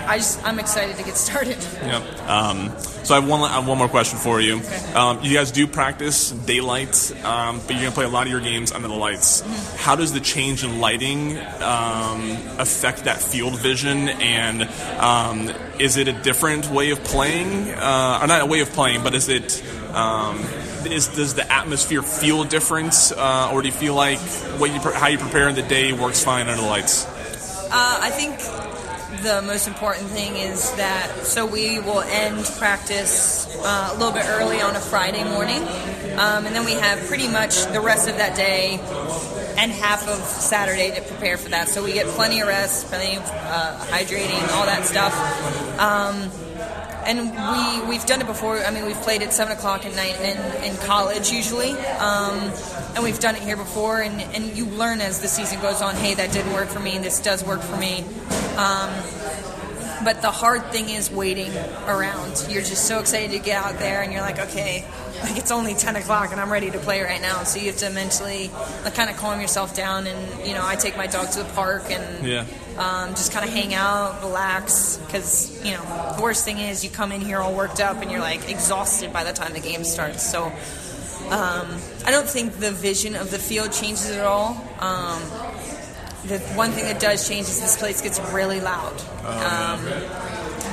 I 0.07 0.19
just 0.19 0.45
I'm 0.45 0.59
excited 0.59 0.97
to 0.97 1.05
get 1.05 1.17
started. 1.17 1.59
yep. 1.83 2.03
Um, 2.29 2.77
so 3.05 3.15
I 3.15 3.21
have 3.21 3.29
one 3.29 3.41
I 3.43 3.55
have 3.55 3.69
one 3.69 3.79
more 3.79 3.89
question 3.89 4.19
for 4.19 4.41
you. 4.41 4.61
Um, 4.95 5.21
you 5.23 5.35
guys 5.35 5.53
do 5.53 5.67
practice 5.67 6.31
daylight, 6.31 7.13
um, 7.25 7.61
but 7.67 7.71
you're 7.71 7.85
gonna 7.85 7.95
play 7.95 8.05
a 8.05 8.09
lot 8.09 8.27
of 8.27 8.33
your 8.33 8.41
games 8.41 8.73
under 8.73 8.89
the 8.89 8.95
lights. 8.95 9.43
Mm-hmm. 9.43 9.77
How 9.79 9.95
does 9.95 10.13
the 10.13 10.21
change 10.21 10.65
in 10.65 10.81
lighting 10.81 11.39
um, 11.63 12.37
affect 12.59 13.05
that 13.05 13.21
field 13.21 13.59
vision? 13.61 14.09
And 14.09 14.63
um, 14.99 15.53
is 15.79 15.97
it 15.97 16.09
a 16.09 16.13
different 16.13 16.69
way 16.71 16.91
of 16.91 17.03
playing, 17.05 17.71
uh, 17.71 18.21
or 18.23 18.27
not 18.27 18.43
a 18.43 18.47
way 18.47 18.61
of 18.61 18.71
playing, 18.71 19.03
but 19.03 19.15
is 19.15 19.29
it 19.29 19.63
um, 19.95 20.39
is 20.87 21.09
does 21.09 21.35
the 21.35 21.51
atmosphere 21.51 22.03
feel 22.03 22.45
different, 22.45 23.13
uh, 23.17 23.51
or 23.53 23.63
do 23.63 23.69
you 23.69 23.75
feel 23.75 23.95
like 23.95 24.19
what 24.59 24.71
you 24.73 24.81
how 24.81 25.07
you 25.07 25.19
prepare 25.19 25.49
in 25.49 25.55
the 25.55 25.63
day 25.63 25.93
works 25.93 26.23
fine 26.23 26.49
under 26.49 26.61
the 26.61 26.69
lights? 26.69 27.07
Uh, 27.07 27.99
I 28.01 28.11
think 28.11 28.39
the 29.23 29.43
most 29.43 29.67
important 29.67 30.09
thing 30.09 30.37
is 30.37 30.71
that 30.73 31.11
so 31.25 31.47
we 31.47 31.79
will 31.79 32.03
end 32.03 32.45
practice 32.59 33.47
uh, 33.65 33.91
a 33.93 33.95
little 33.99 34.13
bit 34.13 34.27
early 34.27 34.61
on 34.61 34.77
a 34.77 34.81
Friday 34.81 35.25
morning, 35.25 35.63
um, 36.19 36.47
and 36.47 36.55
then 36.55 36.65
we 36.65 36.73
have 36.73 36.99
pretty 37.07 37.29
much 37.29 37.65
the 37.67 37.81
rest 37.81 38.09
of 38.09 38.17
that 38.17 38.37
day 38.37 38.79
and 39.57 39.71
half 39.71 40.09
of 40.09 40.19
Saturday 40.19 40.95
to 40.95 41.03
prepare 41.03 41.39
for 41.39 41.49
that. 41.51 41.69
So 41.69 41.83
we 41.85 41.93
get 41.93 42.07
plenty 42.09 42.41
of 42.41 42.49
rest, 42.49 42.89
plenty 42.89 43.17
of 43.17 43.23
uh, 43.25 43.79
hydrating, 43.87 44.47
all 44.53 44.67
that 44.67 44.85
stuff. 44.85 45.15
Um, 45.79 46.31
and 47.07 47.31
we 47.31 47.89
we've 47.89 48.07
done 48.07 48.21
it 48.21 48.27
before. 48.27 48.59
I 48.59 48.71
mean, 48.71 48.87
we've 48.87 49.01
played 49.03 49.23
at 49.23 49.33
seven 49.33 49.57
o'clock 49.57 49.85
at 49.85 49.95
night 49.95 50.19
in, 50.21 50.65
in 50.65 50.77
college 50.79 51.31
usually, 51.31 51.73
um, 51.99 52.53
and 52.95 53.05
we've 53.05 53.19
done 53.19 53.37
it 53.37 53.43
here 53.43 53.57
before. 53.57 54.01
And, 54.01 54.21
and 54.35 54.57
you 54.57 54.67
learn 54.67 55.01
as 55.01 55.21
the 55.21 55.29
season 55.29 55.61
goes 55.61 55.83
on. 55.83 55.95
Hey, 55.97 56.15
that 56.15 56.33
didn't 56.33 56.53
work 56.53 56.69
for 56.69 56.81
me. 56.81 56.99
This 56.99 57.21
does 57.21 57.45
work 57.45 57.61
for 57.61 57.77
me. 57.77 58.05
Um, 58.57 58.91
but 60.05 60.23
the 60.23 60.31
hard 60.31 60.67
thing 60.71 60.89
is 60.91 61.11
waiting 61.11 61.51
around. 61.87 62.47
You're 62.49 62.63
just 62.63 62.87
so 62.87 63.01
excited 63.01 63.33
to 63.33 63.39
get 63.39 63.63
out 63.65 63.79
there, 63.79 64.03
and 64.03 64.13
you're 64.13 64.23
like, 64.23 64.39
okay, 64.39 64.85
like 65.23 65.37
it's 65.39 65.51
only 65.51 65.75
10 65.75 65.97
o'clock, 65.97 66.31
and 66.33 66.41
I'm 66.41 66.53
ready 66.53 66.71
to 66.71 66.79
play 66.79 67.03
right 67.03 67.21
now. 67.21 67.45
So 67.45 67.59
you 67.59 67.67
have 67.67 67.77
to 67.79 67.91
mentally 67.91 68.51
like, 68.85 68.95
kind 68.95 69.11
of 69.11 69.17
calm 69.17 69.41
yourself 69.41 69.75
down. 69.75 70.07
And 70.07 70.47
you 70.47 70.55
know, 70.55 70.63
I 70.65 70.77
take 70.77 70.97
my 70.97 71.07
dog 71.07 71.31
to 71.31 71.43
the 71.43 71.53
park 71.55 71.85
and 71.91 72.27
Yeah. 72.27 72.45
um, 72.79 73.11
just 73.11 73.33
kind 73.33 73.45
of 73.47 73.53
hang 73.53 73.75
out, 73.75 74.23
relax. 74.23 74.99
Because 74.99 75.65
you 75.65 75.73
know, 75.73 76.15
the 76.17 76.23
worst 76.23 76.45
thing 76.45 76.59
is 76.59 76.85
you 76.85 76.91
come 76.91 77.11
in 77.13 77.21
here 77.21 77.39
all 77.39 77.55
worked 77.55 77.81
up 77.81 78.03
and 78.03 78.11
you're 78.11 78.21
like 78.21 78.51
exhausted 78.51 79.13
by 79.13 79.25
the 79.25 79.33
time 79.33 79.53
the 79.55 79.61
game 79.61 79.85
starts. 79.85 80.23
So 80.29 80.53
um, 81.31 81.69
I 82.05 82.11
don't 82.11 82.29
think 82.29 82.59
the 82.59 82.71
vision 82.71 83.15
of 83.17 83.31
the 83.31 83.39
field 83.39 83.73
changes 83.73 84.11
at 84.11 84.25
all. 84.27 84.49
Um, 84.81 85.23
the 86.29 86.39
one 86.55 86.71
thing 86.71 86.85
that 86.85 87.01
does 87.01 87.29
change 87.29 87.47
is 87.49 87.61
this 87.61 87.77
place 87.77 88.01
gets 88.01 88.19
really 88.33 88.61
loud. 88.61 88.95
Um, 89.25 89.81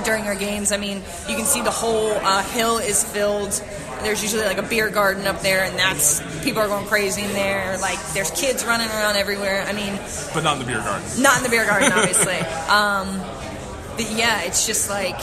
during 0.04 0.24
our 0.26 0.36
games, 0.36 0.72
I 0.72 0.78
mean, 0.78 0.98
you 1.30 1.36
can 1.36 1.46
see 1.46 1.62
the 1.62 1.72
whole 1.72 2.12
uh, 2.12 2.44
hill 2.44 2.78
is 2.78 3.04
filled. 3.04 3.52
There's 4.02 4.24
usually 4.24 4.44
like 4.46 4.58
a 4.58 4.64
beer 4.64 4.90
garden 4.90 5.28
up 5.28 5.42
there, 5.42 5.64
and 5.64 5.78
that's 5.78 6.22
people 6.44 6.62
are 6.62 6.68
going 6.68 6.88
crazy 6.88 7.22
in 7.22 7.34
there. 7.34 7.78
Like 7.80 8.00
there's 8.14 8.32
kids 8.32 8.66
running 8.66 8.88
around 8.90 9.16
everywhere. 9.18 9.64
I 9.68 9.74
mean, 9.74 10.00
But 10.34 10.44
not 10.44 10.54
in 10.54 10.60
the 10.60 10.66
beer 10.66 10.80
garden. 10.82 11.22
not 11.22 11.38
in 11.38 11.44
the 11.44 11.50
beer 11.50 11.66
garden, 11.66 11.92
obviously. 11.92 12.38
um, 12.70 13.20
but 13.96 14.10
yeah, 14.12 14.42
it's 14.44 14.66
just 14.66 14.90
like 14.90 15.20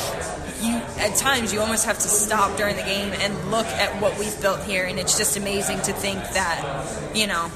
you. 0.62 0.74
At 0.98 1.16
times, 1.16 1.52
you 1.52 1.60
almost 1.60 1.86
have 1.86 1.96
to 1.98 2.08
stop 2.08 2.56
during 2.56 2.76
the 2.76 2.82
game 2.82 3.12
and 3.14 3.50
look 3.50 3.66
at 3.66 4.00
what 4.00 4.16
we've 4.18 4.40
built 4.40 4.62
here, 4.62 4.84
and 4.84 4.98
it's 4.98 5.16
just 5.18 5.36
amazing 5.36 5.80
to 5.82 5.92
think 5.92 6.20
that 6.34 7.10
you 7.14 7.26
know 7.26 7.50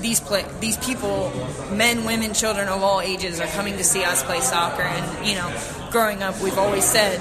these 0.00 0.20
play 0.20 0.44
these 0.60 0.76
people, 0.78 1.32
men, 1.72 2.04
women, 2.04 2.34
children 2.34 2.68
of 2.68 2.82
all 2.82 3.00
ages, 3.00 3.40
are 3.40 3.46
coming 3.48 3.76
to 3.76 3.84
see 3.84 4.04
us 4.04 4.22
play 4.22 4.40
soccer. 4.40 4.82
And 4.82 5.26
you 5.26 5.34
know, 5.34 5.52
growing 5.90 6.22
up, 6.22 6.40
we've 6.40 6.58
always 6.58 6.84
said. 6.84 7.20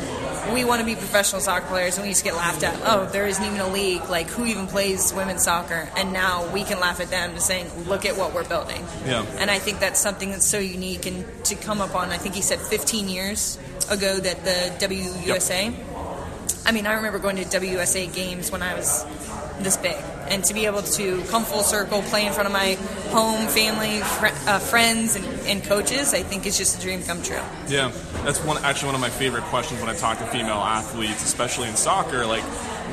We 0.54 0.64
want 0.64 0.80
to 0.80 0.86
be 0.86 0.94
professional 0.94 1.42
soccer 1.42 1.66
players, 1.66 1.96
and 1.96 2.04
we 2.04 2.10
used 2.10 2.20
to 2.20 2.26
get 2.26 2.36
laughed 2.36 2.62
at. 2.62 2.80
Oh, 2.84 3.08
there 3.08 3.26
isn't 3.26 3.44
even 3.44 3.60
a 3.60 3.68
league. 3.68 4.08
Like, 4.10 4.28
who 4.28 4.46
even 4.46 4.68
plays 4.68 5.12
women's 5.12 5.42
soccer? 5.44 5.90
And 5.98 6.14
now 6.14 6.48
we 6.54 6.64
can 6.64 6.80
laugh 6.80 7.00
at 7.00 7.10
them, 7.10 7.40
saying, 7.40 7.88
"Look 7.88 8.06
at 8.06 8.16
what 8.16 8.36
we're 8.36 8.48
building." 8.48 8.86
Yeah. 9.08 9.26
And 9.40 9.50
I 9.50 9.58
think 9.58 9.80
that's 9.80 10.00
something 10.00 10.30
that's 10.30 10.48
so 10.48 10.60
unique 10.60 11.08
and 11.08 11.26
to 11.46 11.56
come 11.56 11.82
up 11.82 11.96
on, 11.96 12.12
I 12.12 12.18
think 12.18 12.36
he 12.36 12.44
said 12.44 12.60
15 12.60 13.10
years 13.10 13.58
ago 13.90 14.20
that 14.20 14.46
the 14.46 14.86
WUSA 14.86 15.74
I 16.68 16.72
mean, 16.72 16.88
I 16.88 16.94
remember 16.94 17.20
going 17.20 17.36
to 17.36 17.44
WUSA 17.44 18.12
games 18.14 18.52
when 18.52 18.64
I 18.64 18.74
was 18.74 19.06
this 19.60 19.78
big, 19.78 19.96
and 20.30 20.44
to 20.46 20.54
be 20.54 20.66
able 20.66 20.82
to 20.82 21.22
come 21.26 21.44
full 21.44 21.64
circle, 21.64 22.02
play 22.04 22.26
in 22.26 22.34
front 22.34 22.48
of 22.48 22.54
my 22.54 22.74
home, 23.12 23.48
family, 23.48 24.00
fr- 24.02 24.50
uh, 24.50 24.60
friends, 24.60 25.16
and, 25.16 25.26
and 25.48 25.64
coaches, 25.64 26.14
I 26.14 26.24
think 26.24 26.46
is 26.46 26.58
just 26.58 26.78
a 26.80 26.82
dream 26.82 27.02
come 27.04 27.22
true. 27.22 27.40
Yeah, 27.68 27.92
that's 28.24 28.44
one 28.44 28.58
actually 28.64 28.88
one 28.88 28.96
of 28.96 29.02
my 29.02 29.10
favorite 29.10 29.44
questions 29.46 29.80
when 29.82 29.90
I 29.90 29.96
talk 29.96 30.18
to 30.20 30.26
female 30.28 30.56
athletes, 30.56 31.24
especially 31.24 31.68
in 31.70 31.76
soccer. 31.76 32.26
Like, 32.26 32.44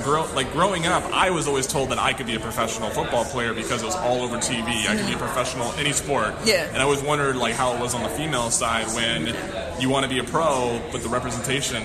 grow, 0.03 0.27
like 0.35 0.53
growing 0.53 0.87
up, 0.87 1.05
I 1.13 1.31
was 1.31 1.47
always 1.49 1.67
told 1.67 1.91
that 1.91 1.99
I 1.99 2.13
could 2.13 2.27
be 2.27 2.35
a 2.35 2.41
professional 2.41 2.91
football 2.91 3.25
player 3.25 3.53
because 3.55 3.83
it 3.83 3.87
was 3.87 3.97
all 3.97 4.23
over 4.23 4.37
TV. 4.39 4.87
I 4.89 4.97
could 4.97 5.07
be 5.07 5.13
a 5.15 5.19
professional 5.19 5.71
any 5.73 5.93
sport. 5.93 6.35
Yeah. 6.45 6.67
And 6.69 6.79
I 6.79 6.83
always 6.83 7.03
wondered 7.03 7.37
like 7.37 7.55
how 7.55 7.75
it 7.75 7.81
was 7.81 7.95
on 7.95 8.03
the 8.03 8.09
female 8.11 8.51
side 8.51 8.87
when 8.95 9.35
you 9.81 9.89
want 9.89 10.05
to 10.05 10.09
be 10.11 10.19
a 10.19 10.25
pro, 10.25 10.81
but 10.93 11.03
the 11.03 11.09
representation 11.09 11.83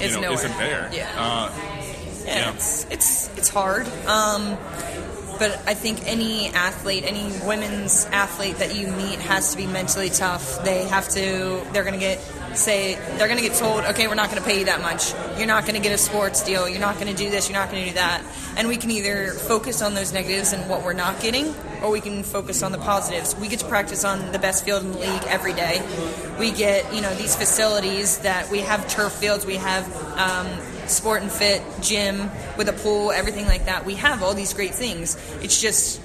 you 0.00 0.08
know 0.10 0.20
nowhere. 0.20 0.32
isn't 0.32 0.56
there. 0.58 0.90
Yeah. 0.92 1.10
Uh, 1.16 1.50
yeah, 2.24 2.36
Yeah. 2.36 2.54
It's, 2.54 2.84
it's 2.90 3.36
it's 3.38 3.48
hard. 3.48 3.86
Um, 4.06 4.56
but 5.40 5.58
I 5.66 5.72
think 5.72 6.06
any 6.06 6.48
athlete, 6.48 7.02
any 7.06 7.32
women's 7.46 8.04
athlete 8.12 8.58
that 8.58 8.76
you 8.76 8.88
meet 8.88 9.18
has 9.20 9.52
to 9.52 9.56
be 9.56 9.66
mentally 9.66 10.10
tough. 10.10 10.62
They 10.64 10.84
have 10.84 11.08
to. 11.08 11.66
They're 11.72 11.82
going 11.82 11.94
to 11.94 11.98
get 11.98 12.20
say 12.54 12.96
they're 13.16 13.26
going 13.28 13.40
to 13.40 13.48
get 13.48 13.56
told, 13.56 13.84
okay, 13.84 14.06
we're 14.06 14.16
not 14.16 14.28
going 14.28 14.42
to 14.42 14.46
pay 14.46 14.58
you 14.58 14.64
that 14.66 14.82
much. 14.82 15.14
You're 15.38 15.46
not 15.46 15.64
going 15.64 15.76
to 15.76 15.80
get 15.80 15.94
a 15.94 15.98
sports 15.98 16.44
deal. 16.44 16.68
You're 16.68 16.80
not 16.80 16.96
going 16.96 17.06
to 17.06 17.14
do 17.14 17.30
this. 17.30 17.48
You're 17.48 17.58
not 17.58 17.70
going 17.70 17.84
to 17.84 17.88
do 17.90 17.94
that. 17.94 18.22
And 18.56 18.68
we 18.68 18.76
can 18.76 18.90
either 18.90 19.30
focus 19.30 19.80
on 19.80 19.94
those 19.94 20.12
negatives 20.12 20.52
and 20.52 20.68
what 20.68 20.84
we're 20.84 20.92
not 20.92 21.20
getting, 21.20 21.54
or 21.82 21.90
we 21.90 22.02
can 22.02 22.22
focus 22.22 22.62
on 22.62 22.72
the 22.72 22.78
positives. 22.78 23.34
We 23.36 23.48
get 23.48 23.60
to 23.60 23.66
practice 23.66 24.04
on 24.04 24.32
the 24.32 24.38
best 24.38 24.64
field 24.64 24.84
in 24.84 24.92
the 24.92 24.98
league 24.98 25.22
every 25.26 25.54
day. 25.54 25.80
We 26.38 26.50
get 26.50 26.92
you 26.94 27.00
know 27.00 27.14
these 27.14 27.34
facilities 27.34 28.18
that 28.18 28.50
we 28.50 28.58
have 28.60 28.86
turf 28.88 29.12
fields. 29.14 29.46
We 29.46 29.56
have 29.56 29.86
um, 30.18 30.46
sport 30.90 31.22
and 31.22 31.30
fit 31.30 31.62
gym 31.80 32.30
with 32.56 32.68
a 32.68 32.72
pool, 32.72 33.10
everything 33.10 33.46
like 33.46 33.66
that. 33.66 33.84
We 33.84 33.94
have 33.96 34.22
all 34.22 34.34
these 34.34 34.52
great 34.52 34.74
things. 34.74 35.16
It's 35.42 35.60
just 35.60 36.00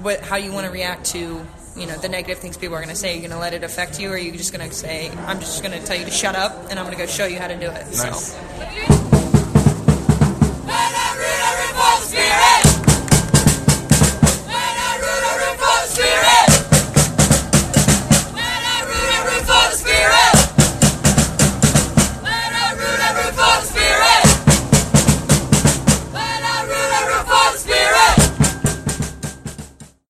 what 0.00 0.20
how 0.20 0.36
you 0.36 0.52
want 0.52 0.66
to 0.66 0.72
react 0.72 1.06
to 1.06 1.44
you 1.76 1.86
know 1.86 1.96
the 1.96 2.08
negative 2.08 2.38
things 2.38 2.56
people 2.56 2.76
are 2.76 2.80
going 2.80 2.88
to 2.88 2.96
say. 2.96 3.12
You're 3.12 3.28
going 3.28 3.30
to 3.32 3.38
let 3.38 3.54
it 3.54 3.64
affect 3.64 4.00
you, 4.00 4.10
or 4.10 4.16
you're 4.16 4.32
you 4.32 4.38
just 4.38 4.52
going 4.52 4.68
to 4.68 4.74
say, 4.74 5.10
"I'm 5.26 5.40
just 5.40 5.62
going 5.62 5.78
to 5.78 5.86
tell 5.86 5.96
you 5.96 6.04
to 6.04 6.10
shut 6.10 6.34
up, 6.34 6.70
and 6.70 6.78
I'm 6.78 6.84
going 6.84 6.96
to 6.96 7.02
go 7.02 7.06
show 7.06 7.26
you 7.26 7.38
how 7.38 7.48
to 7.48 7.56
do 7.56 7.66
it." 7.66 7.86
Nice. 7.86 8.32
So. 8.32 8.97